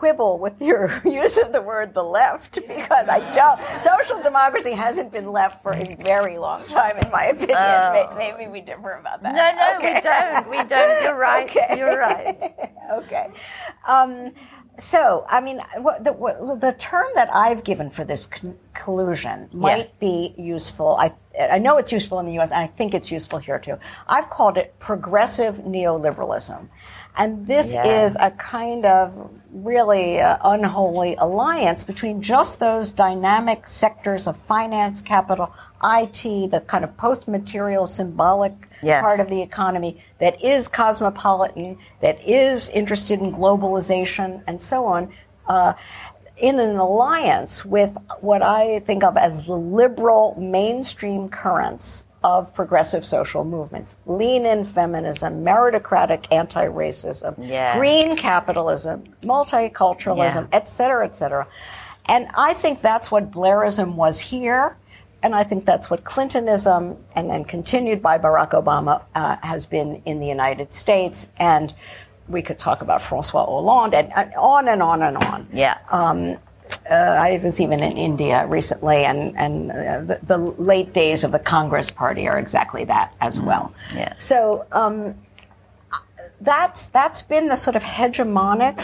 [0.01, 3.83] quibble with your use of the word the left because I don't.
[3.83, 7.59] Social democracy hasn't been left for a very long time, in my opinion.
[7.59, 8.15] Oh.
[8.17, 9.35] Maybe we differ about that.
[9.35, 9.95] No, no, okay.
[9.95, 10.51] we don't.
[10.51, 11.03] We don't.
[11.03, 11.51] You're right.
[11.51, 11.77] Okay.
[11.77, 12.55] You're right.
[12.95, 13.29] okay.
[13.87, 14.33] Um,
[14.81, 20.01] so, I mean, the, the, term that I've given for this con- collusion might yeah.
[20.01, 20.97] be useful.
[20.99, 23.79] I, I know it's useful in the U.S., and I think it's useful here too.
[24.09, 26.69] I've called it progressive neoliberalism.
[27.17, 28.07] And this yeah.
[28.07, 35.01] is a kind of really uh, unholy alliance between just those dynamic sectors of finance,
[35.03, 39.01] capital, IT, the kind of post material symbolic yeah.
[39.01, 45.13] part of the economy that is cosmopolitan, that is interested in globalization, and so on.
[45.47, 45.73] Uh,
[46.37, 53.05] in an alliance with what I think of as the liberal mainstream currents of progressive
[53.05, 53.97] social movements.
[54.07, 57.77] Lean in feminism, meritocratic anti-racism, yeah.
[57.79, 60.57] green capitalism, multiculturalism, yeah.
[60.59, 61.47] et cetera, et cetera.
[62.07, 64.77] And I think that's what Blairism was here.
[65.23, 70.03] And I think that's what Clintonism, and then continued by Barack Obama, uh, has been
[70.07, 71.29] in the United States.
[71.39, 71.75] And
[72.29, 75.49] we could talk about Francois Hollande and, and on and on and on.
[75.53, 75.79] Yeah.
[75.91, 76.39] Um,
[76.89, 81.33] uh, I was even in India recently, and and uh, the, the, late days of
[81.33, 83.45] the Congress Party are exactly that as mm.
[83.45, 83.75] well.
[83.93, 84.15] Yeah.
[84.19, 85.17] So um,
[86.41, 88.79] that's that's been the sort of hegemonic.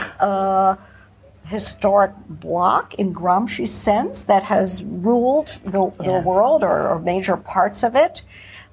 [1.47, 6.21] Historic bloc in Gramsci's sense that has ruled the, yeah.
[6.21, 8.23] the world or, or, major parts of it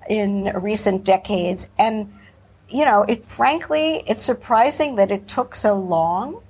[0.10, 1.70] in recent decades.
[1.78, 2.12] And,
[2.70, 6.42] you know, it frankly, it's surprising that it took so long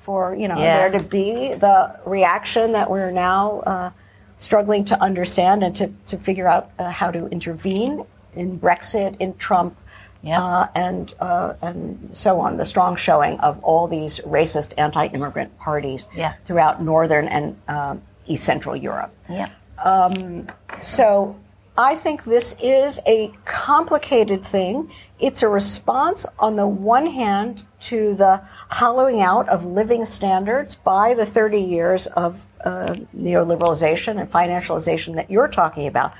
[0.00, 0.88] for you know yeah.
[0.88, 3.90] there to be the reaction that we're now uh,
[4.38, 9.36] struggling to understand and to, to figure out uh, how to intervene in Brexit, in
[9.36, 9.76] Trump,
[10.22, 10.42] yeah.
[10.42, 12.56] uh, and uh, and so on.
[12.56, 16.34] The strong showing of all these racist anti-immigrant parties yeah.
[16.46, 19.14] throughout northern and um, east central Europe.
[19.28, 19.50] Yeah.
[19.84, 20.48] Um,
[20.82, 21.36] so
[21.76, 24.92] I think this is a complicated thing.
[25.18, 31.14] It's a response, on the one hand, to the hollowing out of living standards by
[31.14, 36.12] the 30 years of uh, neoliberalization and financialization that you're talking about.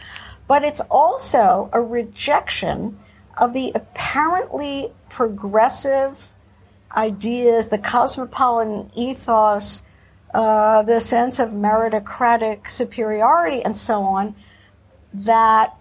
[0.46, 2.98] But it's also a rejection
[3.40, 6.28] of the apparently progressive
[6.94, 9.82] ideas, the cosmopolitan ethos,
[10.34, 14.34] uh, the sense of meritocratic superiority, and so on,
[15.12, 15.74] that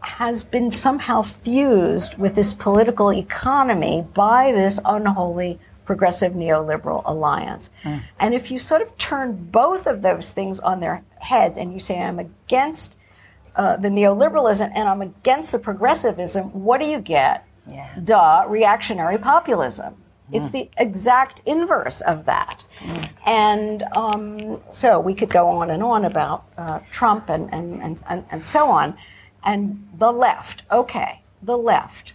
[0.00, 7.68] has been somehow fused with this political economy by this unholy progressive neoliberal alliance.
[7.84, 8.02] Mm.
[8.18, 11.80] And if you sort of turn both of those things on their heads and you
[11.80, 12.96] say, I'm against
[13.60, 17.46] uh, the neoliberalism and I'm against the progressivism, what do you get?
[17.68, 17.94] Yeah.
[18.02, 19.96] Duh, reactionary populism.
[20.32, 20.52] It's hmm.
[20.52, 22.64] the exact inverse of that.
[22.78, 23.10] Mm.
[23.26, 28.02] And um, so we could go on and on about uh, Trump and, and, and,
[28.08, 28.96] and, and so on
[29.44, 30.62] and the left.
[30.70, 32.14] Okay, the left.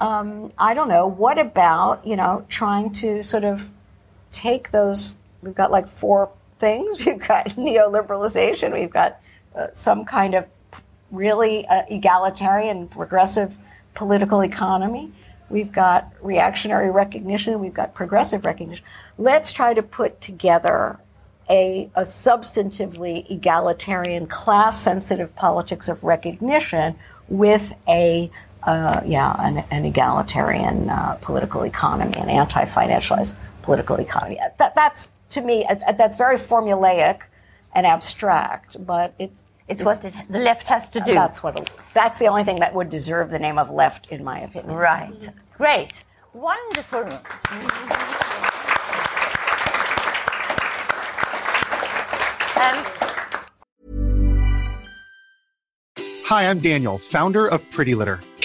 [0.00, 1.06] Um, I don't know.
[1.06, 3.70] What about you know trying to sort of
[4.30, 5.16] take those?
[5.40, 6.98] We've got like four things.
[7.06, 8.72] We've got neoliberalization.
[8.74, 9.20] We've got
[9.54, 10.44] uh, some kind of
[11.10, 13.56] really uh, egalitarian, progressive
[13.94, 15.12] political economy.
[15.50, 17.60] We've got reactionary recognition.
[17.60, 18.84] We've got progressive recognition.
[19.16, 20.98] Let's try to put together
[21.48, 26.96] a, a substantively egalitarian, class sensitive politics of recognition
[27.28, 28.30] with a
[28.64, 34.38] uh, yeah, an, an egalitarian uh, political economy, an anti-financialized political economy.
[34.58, 37.20] That, that's to me, that's very formulaic
[37.74, 39.30] and abstract, but it,
[39.68, 41.12] it's, it's what the, the, left has to do.
[41.12, 41.70] That's what.
[41.94, 44.74] That's the only thing that would deserve the name of left, in my opinion.
[44.74, 45.28] Right.
[45.56, 46.02] Great.
[46.32, 47.00] Wonderful.
[52.58, 52.84] Um,
[56.24, 58.20] Hi, I'm Daniel, founder of Pretty Litter.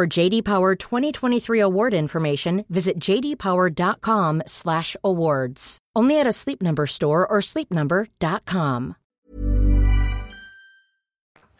[0.00, 5.78] For JD Power 2023 award information, visit jdpower.com/awards.
[5.94, 8.96] Only at a Sleep Number store or sleepnumber.com.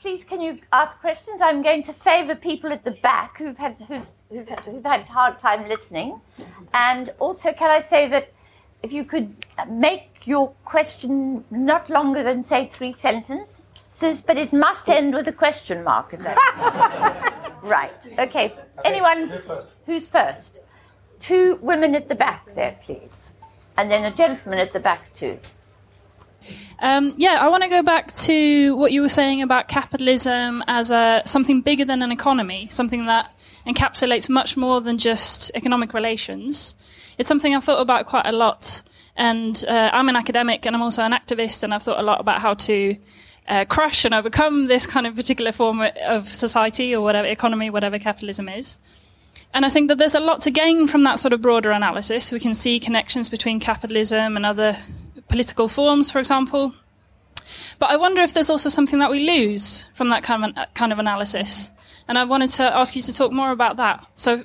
[0.00, 1.42] Please, can you ask questions?
[1.42, 4.48] I'm going to favour people at the back who've had who've, who've,
[4.88, 6.18] hard time listening,
[6.72, 8.32] and also can I say that
[8.82, 9.36] if you could
[9.68, 13.59] make your question not longer than say three sentences,
[14.26, 16.12] but it must end with a question mark.
[16.12, 16.40] If that's
[17.62, 17.92] right.
[18.18, 18.54] Okay.
[18.84, 19.32] Anyone
[19.86, 20.58] who's first?
[21.20, 23.30] Two women at the back there, please,
[23.76, 25.38] and then a gentleman at the back too.
[26.78, 30.90] Um, yeah, I want to go back to what you were saying about capitalism as
[30.90, 33.30] a, something bigger than an economy, something that
[33.66, 36.74] encapsulates much more than just economic relations.
[37.18, 38.82] It's something I've thought about quite a lot.
[39.16, 42.20] And uh, I'm an academic and I'm also an activist, and I've thought a lot
[42.20, 42.96] about how to
[43.50, 47.98] uh, crush and overcome this kind of particular form of society or whatever economy, whatever
[47.98, 48.78] capitalism is.
[49.52, 52.30] And I think that there's a lot to gain from that sort of broader analysis.
[52.30, 54.76] We can see connections between capitalism and other
[55.28, 56.74] political forms, for example.
[57.80, 60.92] But I wonder if there's also something that we lose from that kind of, kind
[60.92, 61.70] of analysis.
[62.06, 64.06] And I wanted to ask you to talk more about that.
[64.14, 64.44] So,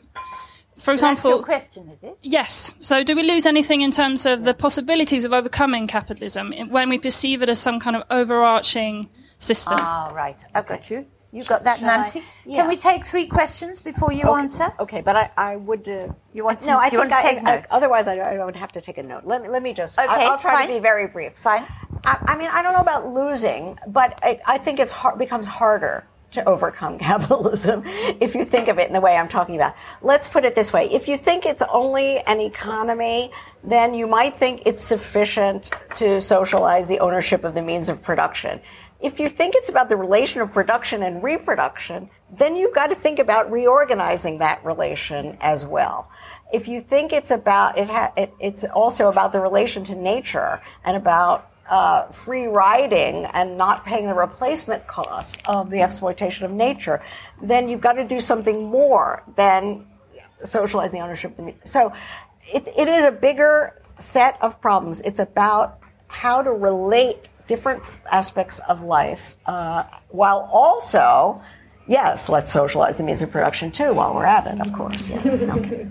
[0.78, 2.18] for example, That's your question, is it?
[2.22, 2.72] Yes.
[2.80, 6.98] So, do we lose anything in terms of the possibilities of overcoming capitalism when we
[7.00, 9.10] perceive it as some kind of overarching
[9.40, 9.78] system?
[9.80, 10.38] Ah, right.
[10.54, 11.06] I've got you.
[11.32, 12.24] You got that, Shall Nancy?
[12.46, 12.62] Yeah.
[12.62, 14.68] Can we take three questions before you Okay, answer?
[14.80, 15.88] Okay, but I, I would.
[15.88, 17.68] Uh, You want to- no, I do you think want to I, take I- notes?
[17.72, 19.24] otherwise, I, I would have to take a note.
[19.26, 20.00] Let me let me just.
[20.00, 20.68] Okay, I, Okay, will try fine.
[20.70, 21.34] to be very brief.
[21.38, 21.66] Fine.
[22.06, 25.48] I, I mean, I don't know about losing, but I, I think it's hard, becomes
[25.48, 26.06] harder
[26.36, 29.76] to overcome capitalism if you think of it in the way I'm talking about.
[30.02, 33.32] Let's put it this way: if you think it's only an economy,
[33.64, 38.62] then you might think it's sufficient to socialize the ownership of the means of production.
[39.02, 42.96] If you think it's about the relation of production and reproduction, then you've got to
[42.96, 46.10] think about reorganizing that relation as well.
[46.54, 50.62] If you think it's about it, ha- it it's also about the relation to nature
[50.84, 56.52] and about uh, free riding and not paying the replacement costs of the exploitation of
[56.52, 57.02] nature,
[57.42, 59.86] then you've got to do something more than
[60.44, 61.40] socialize the ownership.
[61.66, 61.94] So
[62.54, 65.02] it, it is a bigger set of problems.
[65.02, 71.42] It's about how to relate different aspects of life uh, while also,
[71.88, 75.10] yes, let's socialize the means of production too while we're at it, of course.
[75.10, 75.26] Yes.
[75.56, 75.88] Okay.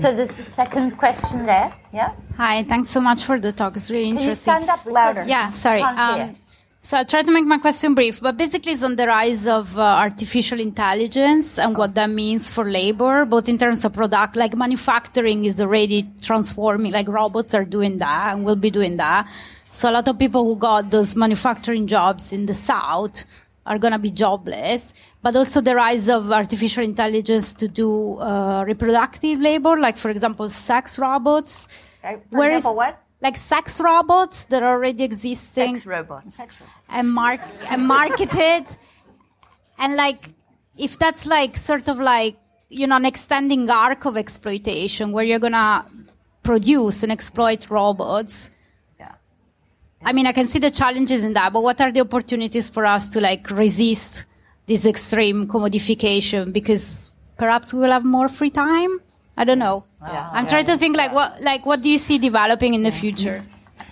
[0.00, 1.74] So there's the second question there.
[1.92, 2.14] Yeah.
[2.36, 3.74] Hi, thanks so much for the talk.
[3.74, 4.52] It's really Can you interesting.
[4.54, 5.24] stand up louder?
[5.26, 5.82] Yeah, sorry.
[5.82, 6.36] Um,
[6.82, 9.76] so I'll try to make my question brief, but basically it's on the rise of
[9.76, 14.56] uh, artificial intelligence and what that means for labor, both in terms of product, like
[14.56, 19.28] manufacturing is already transforming, like robots are doing that and will be doing that.
[19.72, 23.24] So a lot of people who got those manufacturing jobs in the South
[23.66, 24.94] are going to be jobless.
[25.22, 30.48] But also the rise of artificial intelligence to do uh, reproductive labor, like for example,
[30.48, 31.66] sex robots.
[32.04, 33.02] Okay, For Where is- example, what?
[33.20, 36.40] like sex robots that are already existing Sex robots.
[36.88, 38.64] and mark and marketed
[39.80, 40.30] and like
[40.76, 42.36] if that's like sort of like
[42.68, 45.84] you know an extending arc of exploitation where you're gonna
[46.44, 48.52] produce and exploit robots
[49.00, 49.10] Yeah.
[50.04, 52.86] i mean i can see the challenges in that but what are the opportunities for
[52.86, 54.26] us to like resist
[54.68, 58.92] this extreme commodification because perhaps we will have more free time
[59.36, 59.84] i don't know
[60.36, 63.38] i'm trying to think like what like what do you see developing in the future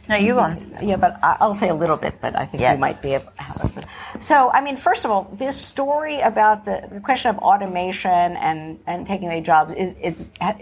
[0.08, 0.68] No, you answer.
[0.90, 2.74] Yeah, but I- I'll say a little bit, but I think Yeah.
[2.74, 3.32] you might be able
[3.74, 3.82] to.
[4.28, 8.78] So, I mean, first of all, this story about the, the question of automation and,
[8.86, 10.16] and taking away jobs is, is,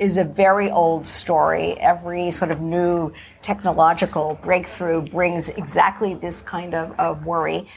[0.07, 1.67] is a very old story.
[1.93, 3.12] Every sort of new
[3.43, 7.69] technological breakthrough brings exactly this kind of, of worry.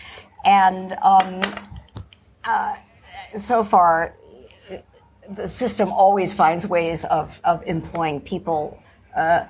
[0.45, 1.41] And um,
[3.35, 4.15] so far,
[5.29, 8.79] the system always finds ways of, of employing people
[9.15, 9.45] uh,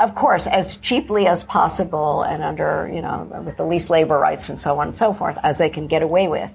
[0.00, 4.48] of course, as cheaply as possible and under, you know, with the least labor rights
[4.48, 6.50] and so on and so forth as they can get away with.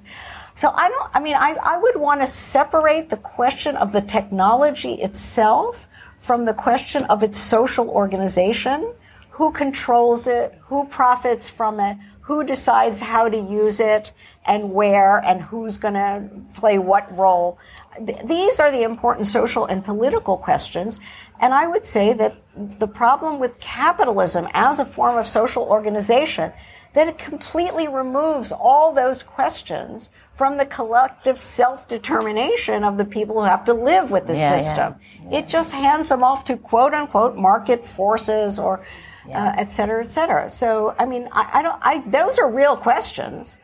[0.56, 4.02] So I don't, I mean, I, I would want to separate the question of the
[4.02, 8.94] technology itself from the question of its social organization.
[9.32, 10.58] Who controls it?
[10.66, 11.98] Who profits from it?
[12.30, 14.12] Who decides how to use it
[14.46, 17.58] and where and who's going to play what role?
[18.06, 21.00] Th- these are the important social and political questions.
[21.40, 26.54] And I would say that the problem with capitalism as a form of social organization,
[26.94, 33.46] that it completely removes all those questions from the collective self-determination of the people who
[33.48, 34.58] have to live with the Yeah, yeah.
[34.60, 34.96] system.
[35.32, 38.86] It just hands them off to quote unquote market forces or
[39.34, 40.50] uh, et cetera, et cetera.
[40.50, 43.58] So, I mean, I, I don't, I, those are real questions.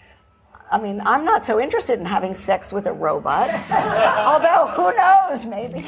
[0.72, 5.46] I mean, I'm not so interested in having sex with a robot, although who knows,
[5.46, 5.80] maybe.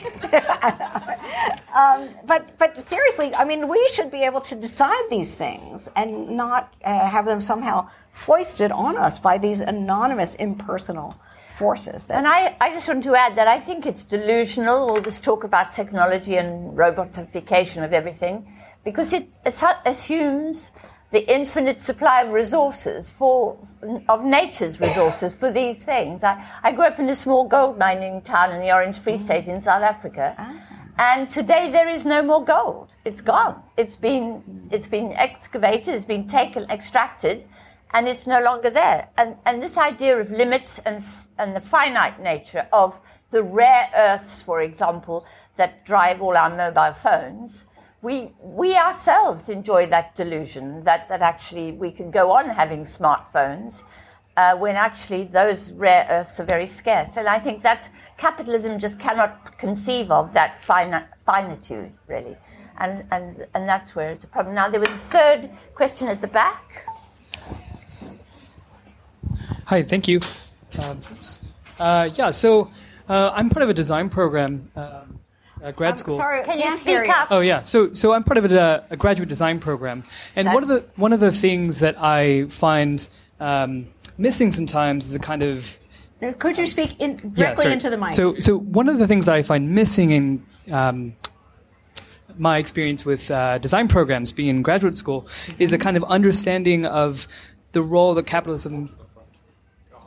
[1.75, 6.29] um, but, but seriously, I mean, we should be able to decide these things and
[6.29, 11.19] not uh, have them somehow foisted on us by these anonymous, impersonal
[11.57, 12.05] forces.
[12.05, 15.19] That, And I, I just want to add that I think it's delusional, all this
[15.19, 18.47] talk about technology and robotification of everything,
[18.87, 19.29] because it
[19.85, 20.71] assumes
[21.11, 23.57] the infinite supply of resources for
[24.07, 26.23] of nature's resources for these things.
[26.23, 29.49] I, I grew up in a small gold mining town in the Orange Free State
[29.49, 30.53] in South Africa, ah.
[30.97, 32.87] and today there is no more gold.
[33.03, 33.61] It's gone.
[33.75, 35.93] It's been it's been excavated.
[35.93, 37.43] It's been taken, extracted,
[37.93, 39.09] and it's no longer there.
[39.17, 41.03] And and this idea of limits and
[41.37, 42.97] and the finite nature of
[43.31, 45.25] the rare earths, for example,
[45.57, 47.65] that drive all our mobile phones
[48.01, 53.83] we we ourselves enjoy that delusion that that actually we can go on having smartphones
[54.37, 57.17] uh, when actually those rare earths are very scarce.
[57.17, 62.37] And I think that capitalism just cannot conceive of that fini- finitude really,
[62.77, 64.53] and and and that's where it's a problem.
[64.53, 66.85] Now there was a third question at the back.
[69.65, 70.21] Hi, thank you.
[70.83, 71.01] Um,
[71.79, 72.71] uh, yeah, so
[73.09, 75.06] uh, I'm part of a design program, um,
[75.63, 76.17] uh, grad I'm school.
[76.17, 77.11] sorry, Can you can't speak hear you.
[77.11, 77.27] up?
[77.31, 80.03] Oh yeah, so so I'm part of a, a graduate design program,
[80.35, 83.07] and one of the one of the things that I find
[83.39, 83.87] um,
[84.17, 85.77] missing sometimes is a kind of
[86.39, 87.73] Could you speak in, directly sorry.
[87.73, 88.13] into the mic?
[88.13, 91.15] So so one of the things I find missing in um,
[92.37, 95.27] my experience with uh, design programs, being in graduate school,
[95.59, 97.27] is a kind of understanding of
[97.71, 98.95] the role that capitalism.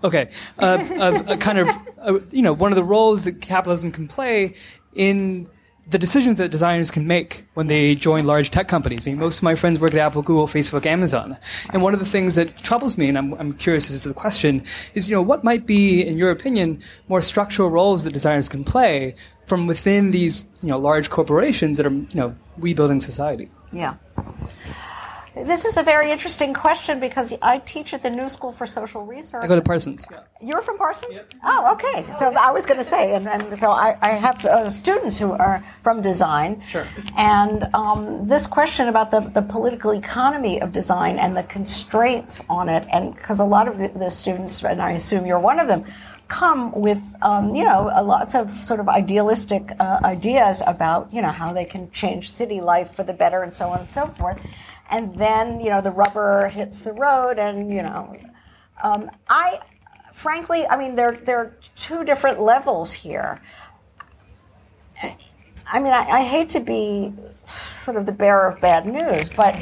[0.03, 1.69] Okay, uh, of a kind of
[2.01, 4.55] uh, you know one of the roles that capitalism can play
[4.95, 5.49] in
[5.91, 9.07] the decisions that designers can make when they join large tech companies.
[9.07, 11.37] I mean, most of my friends work at Apple, Google, Facebook, Amazon,
[11.71, 14.15] and one of the things that troubles me, and I'm, I'm curious as to the
[14.15, 14.63] question,
[14.95, 18.63] is you know what might be, in your opinion, more structural roles that designers can
[18.63, 19.17] play
[19.47, 23.51] from within these you know large corporations that are you know rebuilding society.
[23.73, 23.95] Yeah.
[25.35, 29.07] This is a very interesting question because I teach at the New School for Social
[29.07, 29.45] Research.
[29.45, 30.07] I go to Parsons.
[30.43, 31.21] You're from Parsons?
[31.45, 32.05] Oh, okay.
[32.19, 35.33] So I was going to say, and, and so I, I have uh, students who
[35.33, 36.63] are from design.
[36.67, 36.87] Sure.
[37.17, 42.69] And um, this question about the, the political economy of design and the constraints on
[42.69, 45.69] it, and because a lot of the, the students, and I assume you're one of
[45.69, 45.85] them,
[46.27, 51.31] come with, um, you know, lots of sort of idealistic uh, ideas about, you know,
[51.31, 54.41] how they can change city life for the better and so on and so forth.
[54.91, 58.17] And then, you know, the rubber hits the road and, you know,
[58.83, 59.61] um, I,
[60.13, 63.41] frankly, I mean, there, there are two different levels here.
[65.73, 67.13] I mean, I, I hate to be
[67.79, 69.57] sort of the bearer of bad news, but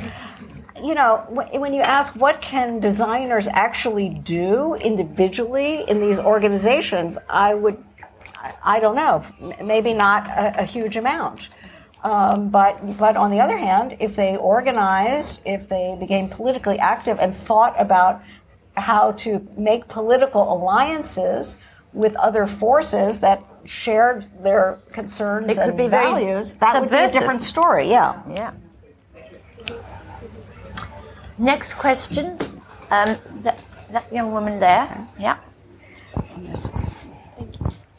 [0.83, 7.19] you know, wh- when you ask what can designers actually do individually in these organizations,
[7.29, 7.83] I would,
[8.65, 9.23] I- don't know,
[9.63, 11.49] maybe not a, a huge amount.
[12.05, 17.19] Um, but but on the other hand, if they organized, if they became politically active
[17.19, 18.23] and thought about
[18.77, 21.57] how to make political alliances
[21.93, 26.97] with other forces that shared their concerns It could and be values, that would be
[26.97, 27.89] a different story.
[27.89, 28.23] Yeah.
[28.31, 28.53] Yeah.
[31.37, 32.39] Next question.
[32.91, 33.59] Um, that,
[33.91, 35.07] that young woman there.
[35.19, 35.39] Yeah.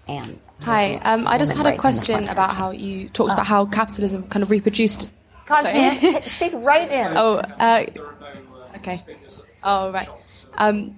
[0.08, 4.28] And Hi, um, I just had a question about how you talked about how capitalism
[4.28, 5.14] kind of reproduced.
[6.24, 7.18] Speak right in.
[7.18, 7.86] oh, uh,
[8.76, 9.02] okay.
[9.64, 10.08] Oh, right.
[10.58, 10.96] Um,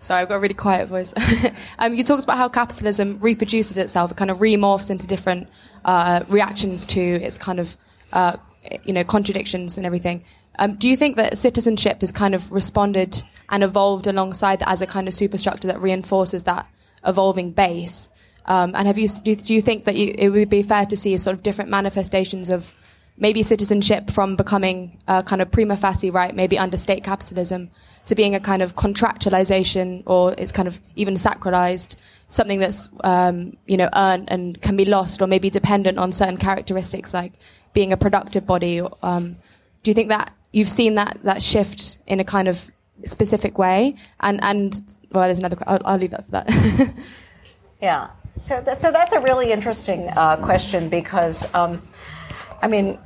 [0.00, 1.12] sorry, I've got a really quiet voice.
[1.78, 5.48] um, you talked about how capitalism reproduces itself, it kind of remorphs into different
[5.84, 7.76] uh, reactions to its kind of,
[8.12, 8.36] uh,
[8.84, 10.24] you know, contradictions and everything.
[10.58, 14.82] Um, do you think that citizenship has kind of responded and evolved alongside that as
[14.82, 16.66] a kind of superstructure that reinforces that
[17.06, 18.10] evolving base?
[18.48, 20.96] Um, and have you do, do you think that you, it would be fair to
[20.96, 22.72] see sort of different manifestations of
[23.18, 27.70] maybe citizenship from becoming uh, kind of prima facie right, maybe under state capitalism,
[28.06, 31.96] to being a kind of contractualization or it's kind of even sacralized,
[32.28, 36.38] something that's, um, you know, earned and can be lost or maybe dependent on certain
[36.38, 37.34] characteristics like
[37.74, 38.80] being a productive body.
[39.02, 39.36] Um,
[39.82, 42.70] do you think that you've seen that, that shift in a kind of
[43.04, 43.94] specific way?
[44.20, 44.80] And, and
[45.12, 46.94] well, there's another, I'll, I'll leave that for that.
[47.82, 48.08] yeah.
[48.40, 51.82] So, so that's a really interesting uh, question because, um,
[52.62, 52.98] I mean,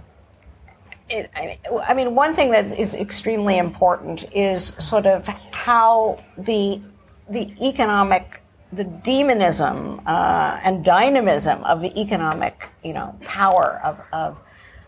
[1.11, 6.81] I mean, one thing that is extremely important is sort of how the
[7.29, 14.39] the economic, the demonism uh, and dynamism of the economic, you know, power of, of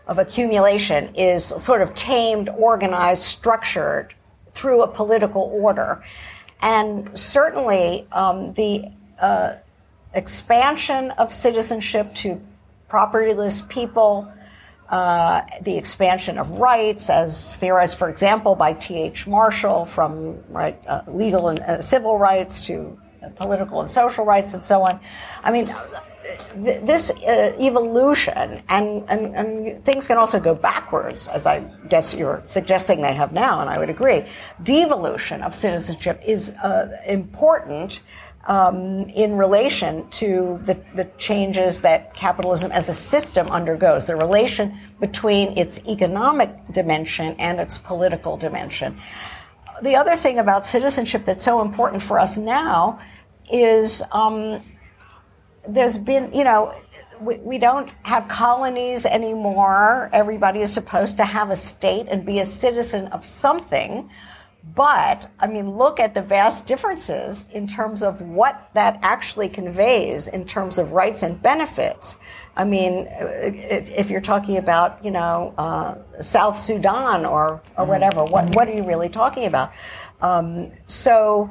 [0.07, 4.13] of accumulation is sort of tamed, organized, structured
[4.51, 6.03] through a political order,
[6.61, 8.85] and certainly um, the
[9.19, 9.55] uh,
[10.15, 12.41] expansion of citizenship to
[12.89, 14.31] propertyless people
[14.89, 19.25] uh, the expansion of rights, as theorized, for example, by T.H.
[19.25, 22.99] Marshall, from right, uh, legal and uh, civil rights to
[23.35, 24.99] political and social rights, and so on.
[25.43, 25.65] I mean,
[26.63, 32.13] th- this uh, evolution, and, and, and things can also go backwards, as I guess
[32.13, 34.25] you're suggesting they have now, and I would agree.
[34.61, 38.01] Devolution of citizenship is uh, important
[38.47, 44.77] um, in relation to the, the changes that capitalism as a system undergoes, the relation
[44.99, 48.99] between its economic dimension and its political dimension.
[49.81, 52.99] The other thing about citizenship that's so important for us now
[53.51, 54.61] is um,
[55.67, 56.73] there's been, you know,
[57.19, 60.09] we, we, don't have colonies anymore.
[60.13, 64.09] Everybody is supposed to have a state and be a citizen of something.
[64.73, 70.27] But, I mean, look at the vast differences in terms of what that actually conveys
[70.27, 72.17] in terms of rights and benefits.
[72.57, 77.87] I mean, if, if you're talking about, you know, uh, South Sudan or, or mm-hmm.
[77.89, 79.71] whatever, what, what are you really talking about?
[80.21, 81.49] Um, so,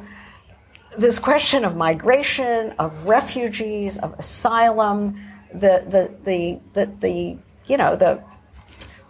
[0.98, 5.20] this question of migration, of refugees, of asylum,
[5.52, 8.22] the, the, the, the, the you know, the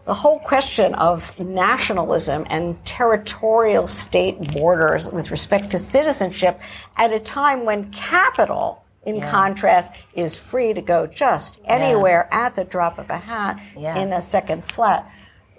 [0.07, 6.61] the whole question of nationalism and territorial state borders with respect to citizenship
[6.97, 9.31] at a time when capital, in yeah.
[9.31, 12.47] contrast, is free to go just anywhere yeah.
[12.47, 13.99] at the drop of a hat yeah.
[13.99, 15.11] in a second flat.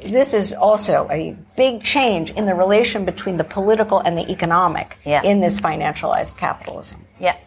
[0.01, 4.97] This is also a big change in the relation between the political and the economic
[5.05, 7.05] in this financialized capitalism.
[7.19, 7.37] Yeah.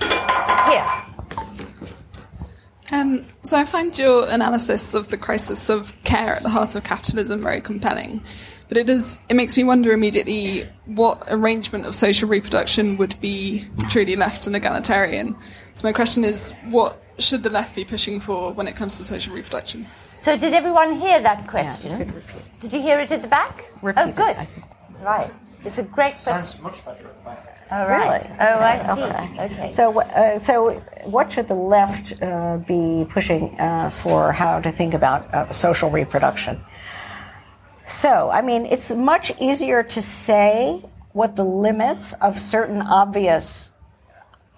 [0.00, 1.04] Yeah.
[2.92, 6.84] Um, so I find your analysis of the crisis of care at the heart of
[6.84, 8.22] capitalism very compelling.
[8.68, 13.64] But it does it makes me wonder immediately what arrangement of social reproduction would be
[13.90, 15.36] truly left and egalitarian.
[15.74, 19.04] So my question is what should the left be pushing for when it comes to
[19.04, 19.86] social reproduction?
[20.18, 21.90] So did everyone hear that question?
[21.90, 22.10] Yeah,
[22.60, 23.64] did you hear it at the back?
[23.82, 24.48] Repeat oh good.
[25.00, 25.30] Right.
[25.64, 26.46] It's a great question.
[26.46, 27.55] Sounds much better at the back.
[27.70, 28.22] Oh, right.
[28.22, 28.36] Really?
[28.40, 29.02] Oh, I see.
[29.02, 29.44] Okay.
[29.54, 29.72] okay.
[29.72, 30.72] So, uh, so
[31.04, 35.90] what should the left uh, be pushing uh, for how to think about uh, social
[35.90, 36.60] reproduction?
[37.86, 43.72] So, I mean, it's much easier to say what the limits of certain obvious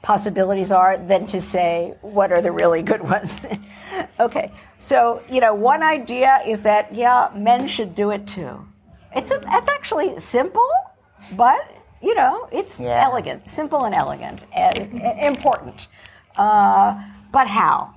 [0.03, 3.47] possibilities are than to say what are the really good ones.
[4.21, 4.53] okay.
[4.79, 8.67] So, you know, one idea is that, yeah, men should do it too.
[9.15, 10.69] It's, a, it's actually simple,
[11.33, 11.61] but
[12.03, 13.03] you know, it's yeah.
[13.05, 15.89] elegant, simple and elegant, and, important.
[16.37, 17.95] Uh, but how?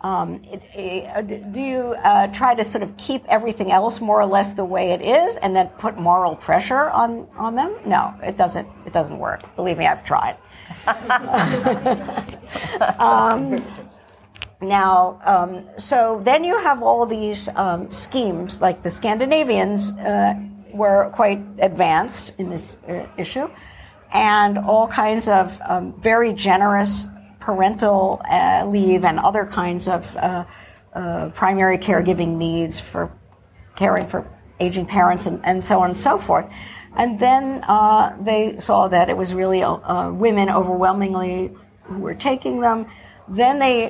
[0.00, 4.26] Um, it, it, do you uh, try to sort of keep everything else more or
[4.26, 7.74] less the way it is, and then put moral pressure on, on them?
[7.86, 8.68] No, it doesn't.
[8.84, 9.40] It doesn't work.
[9.56, 10.36] Believe me, I've tried.
[12.98, 13.64] um,
[14.60, 19.92] now, um, so then you have all these um, schemes, like the Scandinavians.
[19.92, 20.34] Uh,
[20.74, 23.48] were quite advanced in this uh, issue,
[24.12, 27.06] and all kinds of um, very generous
[27.40, 30.44] parental uh, leave and other kinds of uh,
[30.94, 33.12] uh primary caregiving needs for
[33.76, 34.26] caring for
[34.60, 36.46] aging parents and, and so on and so forth.
[36.96, 41.52] And then uh, they saw that it was really uh, women overwhelmingly
[41.82, 42.86] who were taking them.
[43.26, 43.88] Then they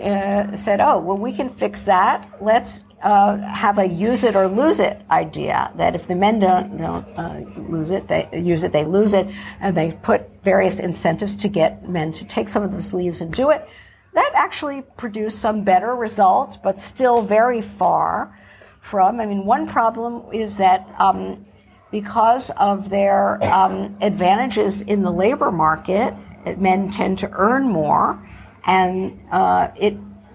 [0.57, 2.31] said, oh, well, we can fix that.
[2.41, 6.79] Let's uh, have a use it or lose it idea that if the men don't,
[6.79, 9.29] don't uh, lose it, they use it, they lose it,
[9.61, 13.33] and they put various incentives to get men to take some of those leaves and
[13.35, 13.69] do it.
[14.15, 18.39] That actually produced some better results, but still very far
[18.81, 19.21] from.
[19.21, 21.45] I mean, one problem is that um,
[21.91, 26.15] because of their um, advantages in the labor market,
[26.57, 28.19] men tend to earn more,
[28.65, 29.95] and uh, it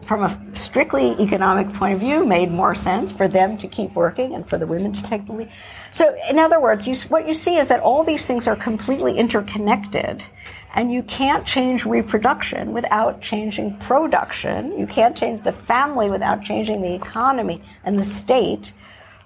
[0.10, 4.34] from a strictly economic point of view, made more sense for them to keep working
[4.34, 5.52] and for the women to take the lead.
[5.92, 9.20] So, in other words, you, what you see is that all these things are completely
[9.20, 10.26] interconnected.
[10.74, 14.80] And you can't change reproduction without changing production.
[14.80, 18.74] You can't change the family without changing the economy and the state.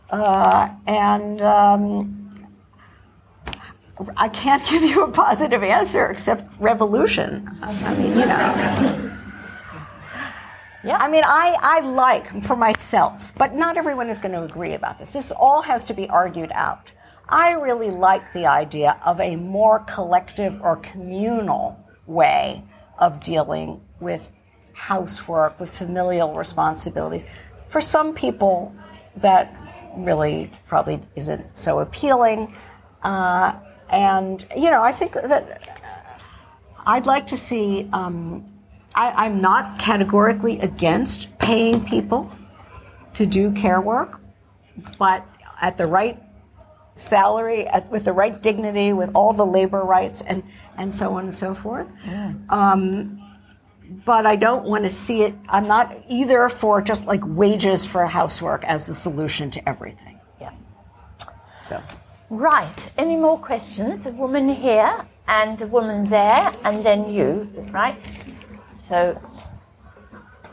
[0.10, 2.50] Uh, and um,
[4.18, 7.50] I can't give you a positive answer except revolution.
[7.62, 9.13] I mean, you know.
[10.84, 10.98] Yeah.
[10.98, 15.00] I mean, I, I like for myself, but not everyone is going to agree about
[15.00, 15.14] this.
[15.14, 16.92] This all has to be argued out.
[17.30, 22.64] I really like the idea of a more collective or communal way
[23.00, 24.30] of dealing with
[24.74, 27.26] housework, with familial responsibilities.
[27.70, 28.76] For some people,
[29.18, 29.56] that
[29.96, 32.56] really probably isn't so appealing.
[33.04, 33.54] Uh,
[33.90, 35.62] and, you know, I think that
[36.86, 38.53] I'd like to see, um,
[38.96, 42.32] I, I'm not categorically against paying people
[43.16, 44.20] to do care work,
[44.98, 45.26] but
[45.62, 46.22] at the right
[46.96, 50.44] salary, at, with the right dignity, with all the labor rights, and,
[50.78, 51.88] and so on and so forth.
[52.06, 52.34] Yeah.
[52.50, 53.20] Um,
[54.06, 55.34] but I don't want to see it.
[55.50, 60.20] I'm not either for just like wages for housework as the solution to everything.
[60.40, 60.54] Yeah.
[61.68, 61.82] So.
[62.30, 62.92] Right.
[62.98, 64.06] Any more questions?
[64.06, 67.98] A woman here and a woman there, and then you, right?
[68.88, 69.20] So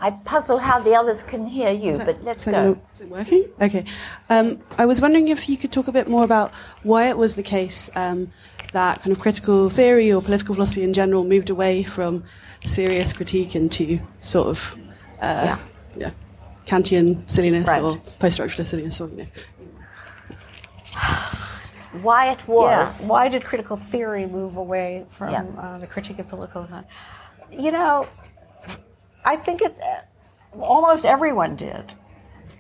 [0.00, 2.80] I puzzle how the others can hear you, so, but let's so go.
[2.94, 3.48] Is it working?
[3.60, 3.84] Okay.
[4.30, 6.52] Um, I was wondering if you could talk a bit more about
[6.82, 8.32] why it was the case um,
[8.72, 12.24] that kind of critical theory or political philosophy in general moved away from
[12.64, 14.78] serious critique into sort of
[15.20, 15.58] uh, yeah.
[15.96, 16.10] yeah.
[16.66, 17.82] Kantian silliness right.
[17.82, 19.26] or post-structuralist silliness, or you know.
[22.02, 23.02] Why it was?
[23.02, 23.08] Yeah.
[23.08, 25.42] Why did critical theory move away from yeah.
[25.58, 26.86] uh, the critique of political thought?
[27.50, 28.06] You know,
[29.24, 29.76] I think it.
[30.58, 31.92] Almost everyone did.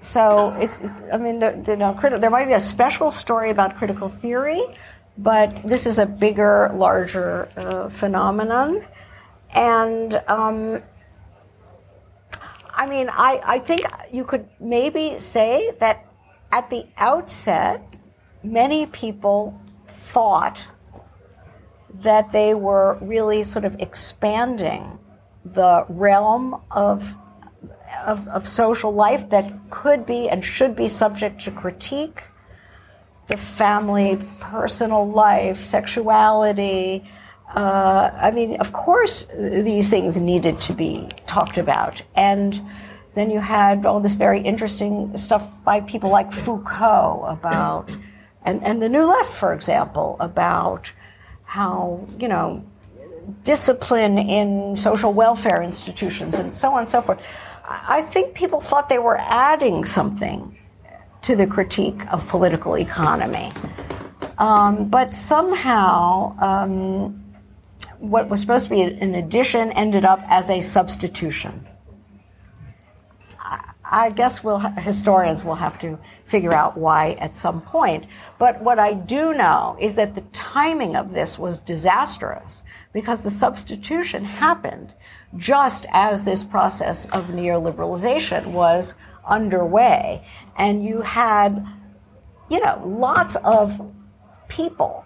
[0.02, 0.70] So it,
[1.12, 4.64] I mean, the, you know, criti- there might be a special story about critical theory,
[5.18, 8.86] but this is a bigger, larger uh, phenomenon.
[9.52, 10.82] And um,
[12.70, 16.06] I mean, I, I think you could maybe say that
[16.52, 17.82] at the outset,
[18.42, 20.64] many people thought
[22.02, 24.98] that they were really sort of expanding
[25.44, 27.16] the realm of,
[28.06, 32.22] of, of social life that could be and should be subject to critique
[33.28, 37.08] the family, personal life, sexuality,
[37.54, 42.02] uh, I mean, of course, these things needed to be talked about.
[42.14, 42.60] And
[43.14, 47.90] then you had all this very interesting stuff by people like Foucault about,
[48.44, 50.92] and, and the New Left, for example, about
[51.44, 52.64] how, you know,
[53.44, 57.20] discipline in social welfare institutions and so on and so forth.
[57.68, 60.58] I think people thought they were adding something
[61.22, 63.52] to the critique of political economy.
[64.38, 67.22] Um, but somehow, um,
[67.98, 71.66] what was supposed to be an addition ended up as a substitution.
[73.90, 78.06] I guess we'll, historians will have to figure out why at some point.
[78.38, 82.62] But what I do know is that the timing of this was disastrous
[82.92, 84.94] because the substitution happened
[85.36, 88.94] just as this process of neoliberalization was
[89.28, 90.24] underway.
[90.56, 91.66] And you had,
[92.48, 93.92] you know, lots of
[94.48, 95.04] people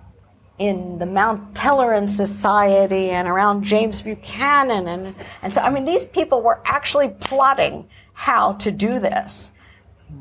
[0.59, 4.87] in the Mont Pelerin Society and around James Buchanan.
[4.89, 9.53] And, and so, I mean, these people were actually plotting how to do this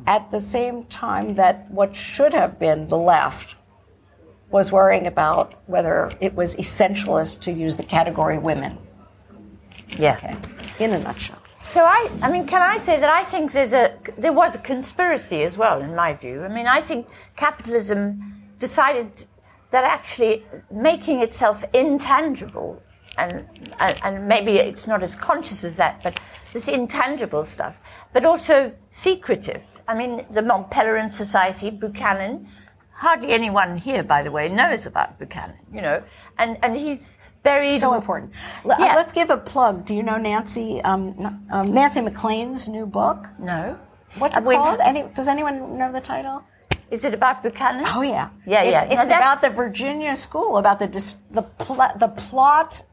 [0.08, 3.56] at the same time that what should have been the left
[4.50, 8.78] was worrying about whether it was essentialist to use the category women.
[9.98, 10.16] Yeah.
[10.18, 10.36] Okay.
[10.80, 11.40] In a nutshell.
[11.72, 14.60] So I, I mean, can I say that I think there's a there was a
[14.60, 16.44] conspiracy as well, in my view.
[16.44, 19.12] I mean, I think capitalism decided
[19.72, 22.80] that actually making itself intangible,
[23.18, 23.46] and,
[23.80, 26.20] and, and maybe it's not as conscious as that, but
[26.52, 27.76] this intangible stuff,
[28.14, 29.62] but also secretive.
[29.88, 32.48] I mean, the Mont Pelerin Society, Buchanan,
[32.92, 36.02] hardly anyone here, by the way, knows about Buchanan, you know,
[36.38, 38.32] and, and he's very so important.
[38.66, 38.96] L- yeah.
[38.96, 39.86] let's give a plug.
[39.86, 43.28] Do you know Nancy um, um, Nancy MacLean's new book?
[43.38, 43.78] No.
[44.18, 44.80] What's it uh, called?
[44.80, 46.44] Any, does anyone know the title?
[46.92, 47.84] Is it about Buchanan?
[47.88, 49.02] Oh yeah, yeah, it's, yeah.
[49.02, 52.84] It's about the Virginia School, about the dis- the pl- the plot.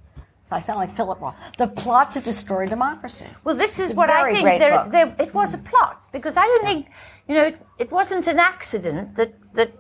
[0.51, 1.37] So I sound like Philip Roth.
[1.59, 3.27] The plot to destroy democracy.
[3.45, 4.59] Well, this is what I think.
[4.59, 6.89] There, there, it was a plot because I don't think,
[7.29, 9.71] you know, it, it wasn't an accident that that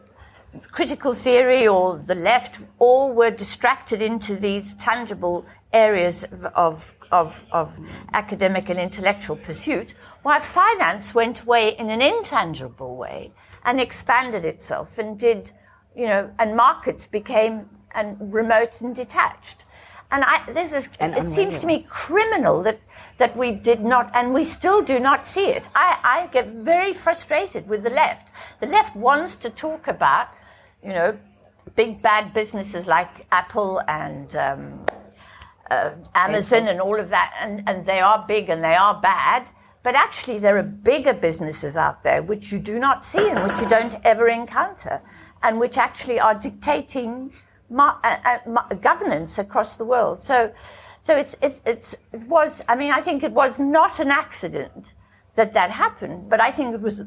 [0.71, 7.45] critical theory or the left all were distracted into these tangible areas of, of, of,
[7.51, 7.73] of
[8.12, 13.33] academic and intellectual pursuit, while finance went away in an intangible way
[13.64, 15.51] and expanded itself and did,
[15.97, 19.64] you know, and markets became and remote and detached.
[20.13, 22.81] And I, this is, And it seems to me criminal that,
[23.19, 25.69] that we did not, and we still do not see it.
[25.75, 28.33] I, I get very frustrated with the left.
[28.61, 30.29] The left wants to talk about,
[30.83, 31.17] you know,
[31.77, 34.87] big bad businesses like Apple and um,
[35.71, 39.47] uh, Amazon and all of that, and, and they are big and they are bad.
[39.83, 43.61] But actually, there are bigger businesses out there which you do not see and which
[43.61, 45.01] you don't ever encounter,
[45.43, 47.33] and which actually are dictating
[47.79, 50.23] uh, uh, governance across the world.
[50.23, 50.53] So,
[51.03, 54.93] so it's, it, it's, it was, I mean, I think it was not an accident
[55.35, 57.01] that that happened, but I think it was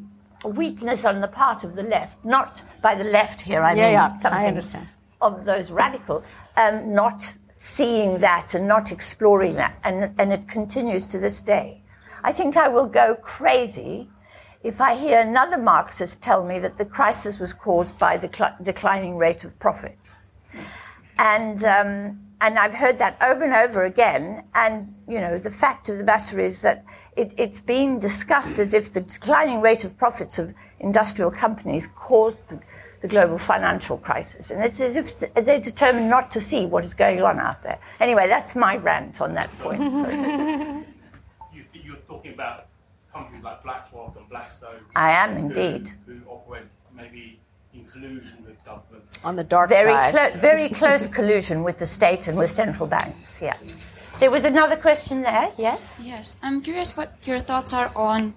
[0.44, 3.84] a weakness on the part of the left, not by the left here, I Yeah,
[3.84, 4.88] mean, yeah, I understand.
[5.22, 6.24] of those radical,
[6.58, 11.82] um, not seeing that and not exploring that, and, and it continues to this day.
[12.24, 14.10] I think I will go crazy
[14.64, 18.56] if I hear another Marxist tell me that the crisis was caused by the cl-
[18.64, 19.98] declining rate of profit.
[21.18, 24.44] And, um, and I've heard that over and over again.
[24.56, 26.84] And, you know, the fact of the matter is that
[27.16, 32.38] it, has been discussed as if the declining rate of profits of industrial companies caused
[32.50, 32.60] the,
[33.02, 34.50] the global financial crisis.
[34.52, 37.80] And it's as if they're determined not to see what is going on out there.
[38.00, 39.82] Anyway, that's my rant on that point.
[40.84, 40.84] So-
[41.54, 42.66] you, you're talking about
[43.14, 44.82] companies like BlackRock and Blackstone.
[44.96, 45.92] I am who- indeed.
[46.08, 46.64] Who operate
[46.96, 47.40] maybe
[47.74, 48.43] in collusion with governments.
[49.26, 50.12] On the dark very side.
[50.14, 53.42] clo- very close collusion with the state and with central banks.
[53.42, 53.56] Yeah.
[54.20, 55.50] There was another question there.
[55.58, 55.80] Yes.
[56.02, 58.34] Yes, I'm curious what your thoughts are on.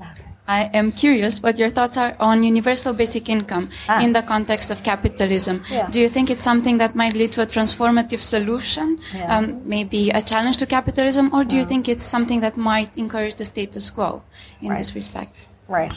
[0.49, 4.01] I am curious what your thoughts are on universal basic income Ah.
[4.05, 5.65] in the context of capitalism.
[5.69, 5.89] Yeah.
[5.91, 9.37] Do you think it's something that might lead to a transformative solution, Yeah.
[9.37, 13.35] um, maybe a challenge to capitalism, or do you think it's something that might encourage
[13.35, 14.23] the status quo
[14.63, 14.79] in Right.
[14.79, 15.35] this respect?
[15.69, 15.93] Right.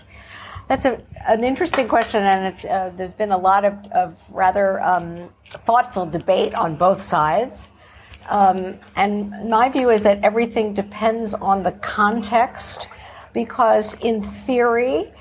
[0.70, 4.80] That's a, an interesting question, and it's, uh, there's been a lot of, of rather
[4.82, 7.68] um, thoughtful debate on both sides.
[8.30, 12.88] Um, and my view is that everything depends on the context,
[13.34, 15.12] because in theory,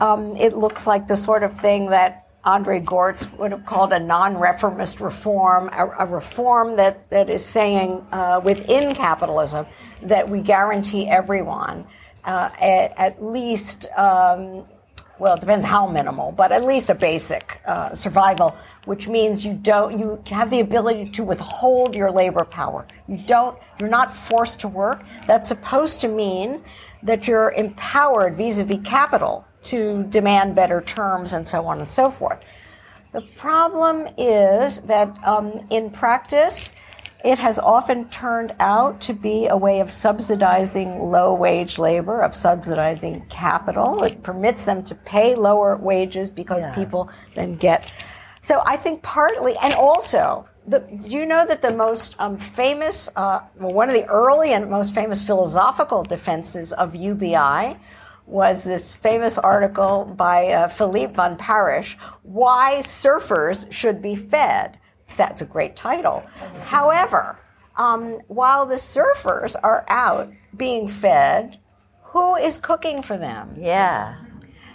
[0.00, 3.98] um, it looks like the sort of thing that Andre Gorz would have called a
[3.98, 9.64] non-reformist reform, a, a reform that, that is saying uh, within capitalism
[10.02, 11.86] that we guarantee everyone
[12.24, 14.64] uh, at, at least, um,
[15.18, 18.56] well, it depends how minimal, but at least a basic uh, survival,
[18.86, 22.86] which means you don't, you have the ability to withhold your labor power.
[23.08, 25.02] You don't, you're not forced to work.
[25.26, 26.62] That's supposed to mean
[27.02, 32.40] that you're empowered vis-a-vis capital to demand better terms and so on and so forth.
[33.12, 36.72] The problem is that um, in practice,
[37.24, 42.34] it has often turned out to be a way of subsidizing low wage labor, of
[42.34, 44.02] subsidizing capital.
[44.02, 46.74] It permits them to pay lower wages because Yeah.
[46.74, 47.92] people then get.
[48.42, 53.08] So I think partly, and also, the, do you know that the most um, famous,
[53.16, 57.76] uh, well, one of the early and most famous philosophical defenses of UBI
[58.26, 64.78] was this famous article by uh, Philippe Van Parijs, Why Surfers Should Be Fed.
[65.16, 66.20] That's a great title.
[66.62, 67.38] However,
[67.76, 71.58] um, while the surfers are out being fed,
[72.02, 73.54] who is cooking for them?
[73.58, 74.16] Yeah.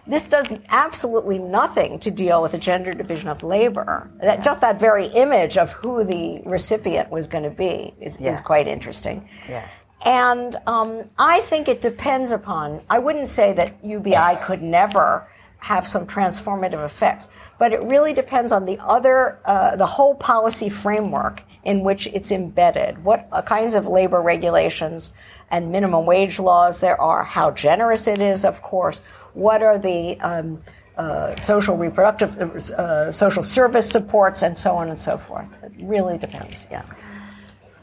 [0.08, 4.10] This does absolutely nothing to deal with the gender division of labor.
[4.22, 8.32] That, just that very image of who the recipient was going to be is, Yeah.
[8.32, 9.28] is quite interesting.
[9.50, 9.68] Yeah.
[10.06, 15.28] And um, I think it depends upon, I wouldn't say that UBI could never
[15.60, 17.28] have some transformative effects,
[17.58, 22.32] but it really depends on the other, uh, the whole policy framework in which it's
[22.32, 23.04] embedded.
[23.04, 25.12] What uh, kinds of labor regulations
[25.50, 29.02] and minimum wage laws there are, how generous it is, of course,
[29.34, 30.62] what are the um,
[30.98, 32.40] uh, social reproductive,
[32.72, 35.48] uh, social service supports, and so on and so forth.
[35.64, 36.84] It really depends, yeah.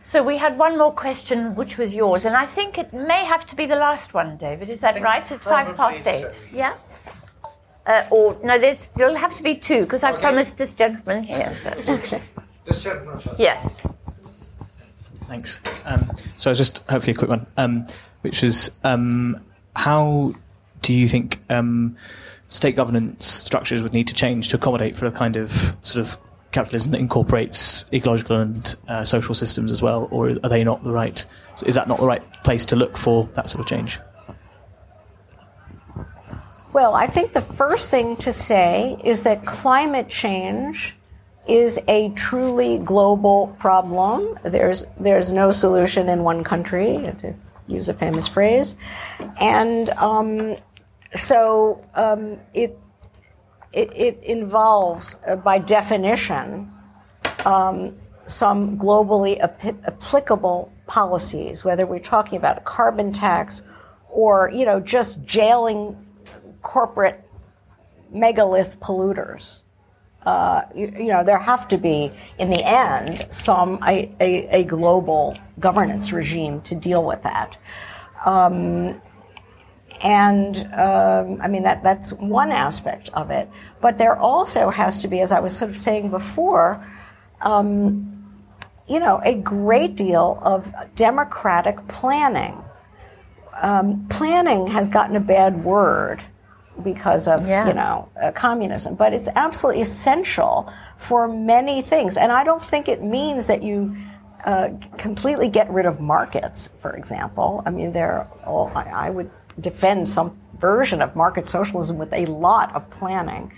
[0.02, 3.46] So we had one more question, which was yours, and I think it may have
[3.46, 4.68] to be the last one, David.
[4.68, 5.28] Is that right?
[5.30, 6.22] It's five past eight.
[6.22, 6.32] so.
[6.52, 6.74] Yeah.
[7.86, 10.20] Uh, or no, there's there'll have to be two because I Okay.
[10.22, 11.54] promised this gentleman here.
[11.62, 12.20] So.
[12.64, 13.38] This gentleman first.
[13.38, 13.70] yes.
[15.26, 15.58] Thanks.
[15.84, 17.86] Um, so it's just hopefully a quick one, um,
[18.22, 19.38] which is um,
[19.76, 20.34] how
[20.82, 21.96] do you think um,
[22.48, 26.16] state governance structures would need to change to accommodate for a kind of sort of
[26.52, 30.92] capitalism that incorporates ecological and uh, social systems as well, or are they not the
[30.92, 31.24] right?
[31.66, 33.98] Is that not the right place to look for that sort of change?
[36.74, 40.96] Well, I think the first thing to say is that climate change
[41.46, 44.36] is a truly global problem.
[44.42, 47.32] There's there's no solution in one country, to
[47.68, 48.74] use a famous phrase,
[49.38, 50.56] and um,
[51.14, 52.76] so um, it,
[53.72, 56.72] it, it involves, uh, by definition,
[57.44, 57.94] um,
[58.26, 63.62] some globally ap- applicable policies, whether we're talking about a carbon tax
[64.10, 65.96] or you know just jailing
[66.64, 67.22] corporate
[68.12, 69.60] megalith polluters.
[70.26, 74.64] Uh, you, you, know, there have to be, in the end, some a, a, a
[74.64, 77.56] global governance regime to deal with that.
[78.24, 79.00] Um,
[80.00, 83.48] and um, I mean that that's one aspect of it,
[83.80, 86.84] but there also has to be, as I was sort of saying before,
[87.42, 88.10] um,
[88.88, 92.62] you know, a great deal of democratic planning.
[93.60, 96.22] Um, planning has gotten a bad word
[96.82, 97.66] because of yeah.
[97.66, 102.16] you know uh, communism, but it's absolutely essential for many things.
[102.16, 103.96] And I don't think it means that you
[104.44, 107.62] uh, completely get rid of markets, for example.
[107.64, 112.26] I mean, they're all, I, I would defend some version of market socialism with a
[112.26, 113.52] lot of planning.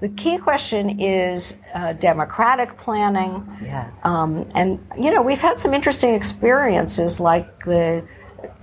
[0.00, 3.46] The key question is uh, democratic planning.
[3.62, 3.90] Yeah.
[4.02, 8.04] Um, and, you know, we've had some interesting experiences like the,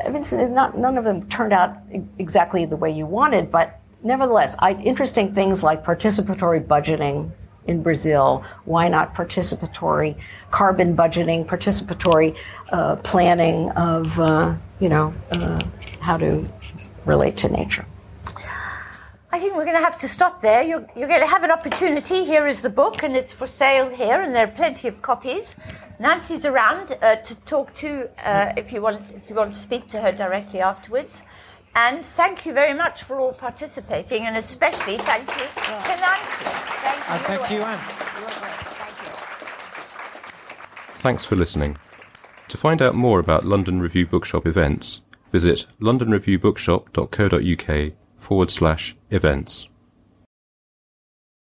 [0.04, 1.78] I mean, not, none of them turned out
[2.18, 7.32] exactly the way you wanted, but nevertheless, I, interesting things like participatory budgeting
[7.68, 8.44] in Brazil.
[8.66, 10.16] Why not participatory
[10.52, 12.36] carbon budgeting, participatory
[12.72, 15.64] uh, planning of, uh, you know, uh,
[16.00, 16.48] how to
[17.06, 17.86] relate to nature?
[19.32, 20.64] I think we're going to have to stop there.
[20.64, 22.26] You're, you're, going to have an opportunity.
[22.26, 25.56] Here is the book, and it's for sale here, and there are plenty of copies.
[26.00, 29.88] Nancy's around uh, to talk to uh, if you want if you want to speak
[29.90, 31.22] to her directly afterwards.
[31.76, 36.46] And thank you very much for all participating, and especially thank you to Nancy.
[36.84, 37.14] Thank you.
[37.14, 37.80] And thank you, Ann.
[40.96, 41.78] Thanks for listening.
[42.50, 45.00] To find out more about London Review Bookshop events,
[45.32, 49.70] visit londonreviewbookshop.co.uk forward slash events.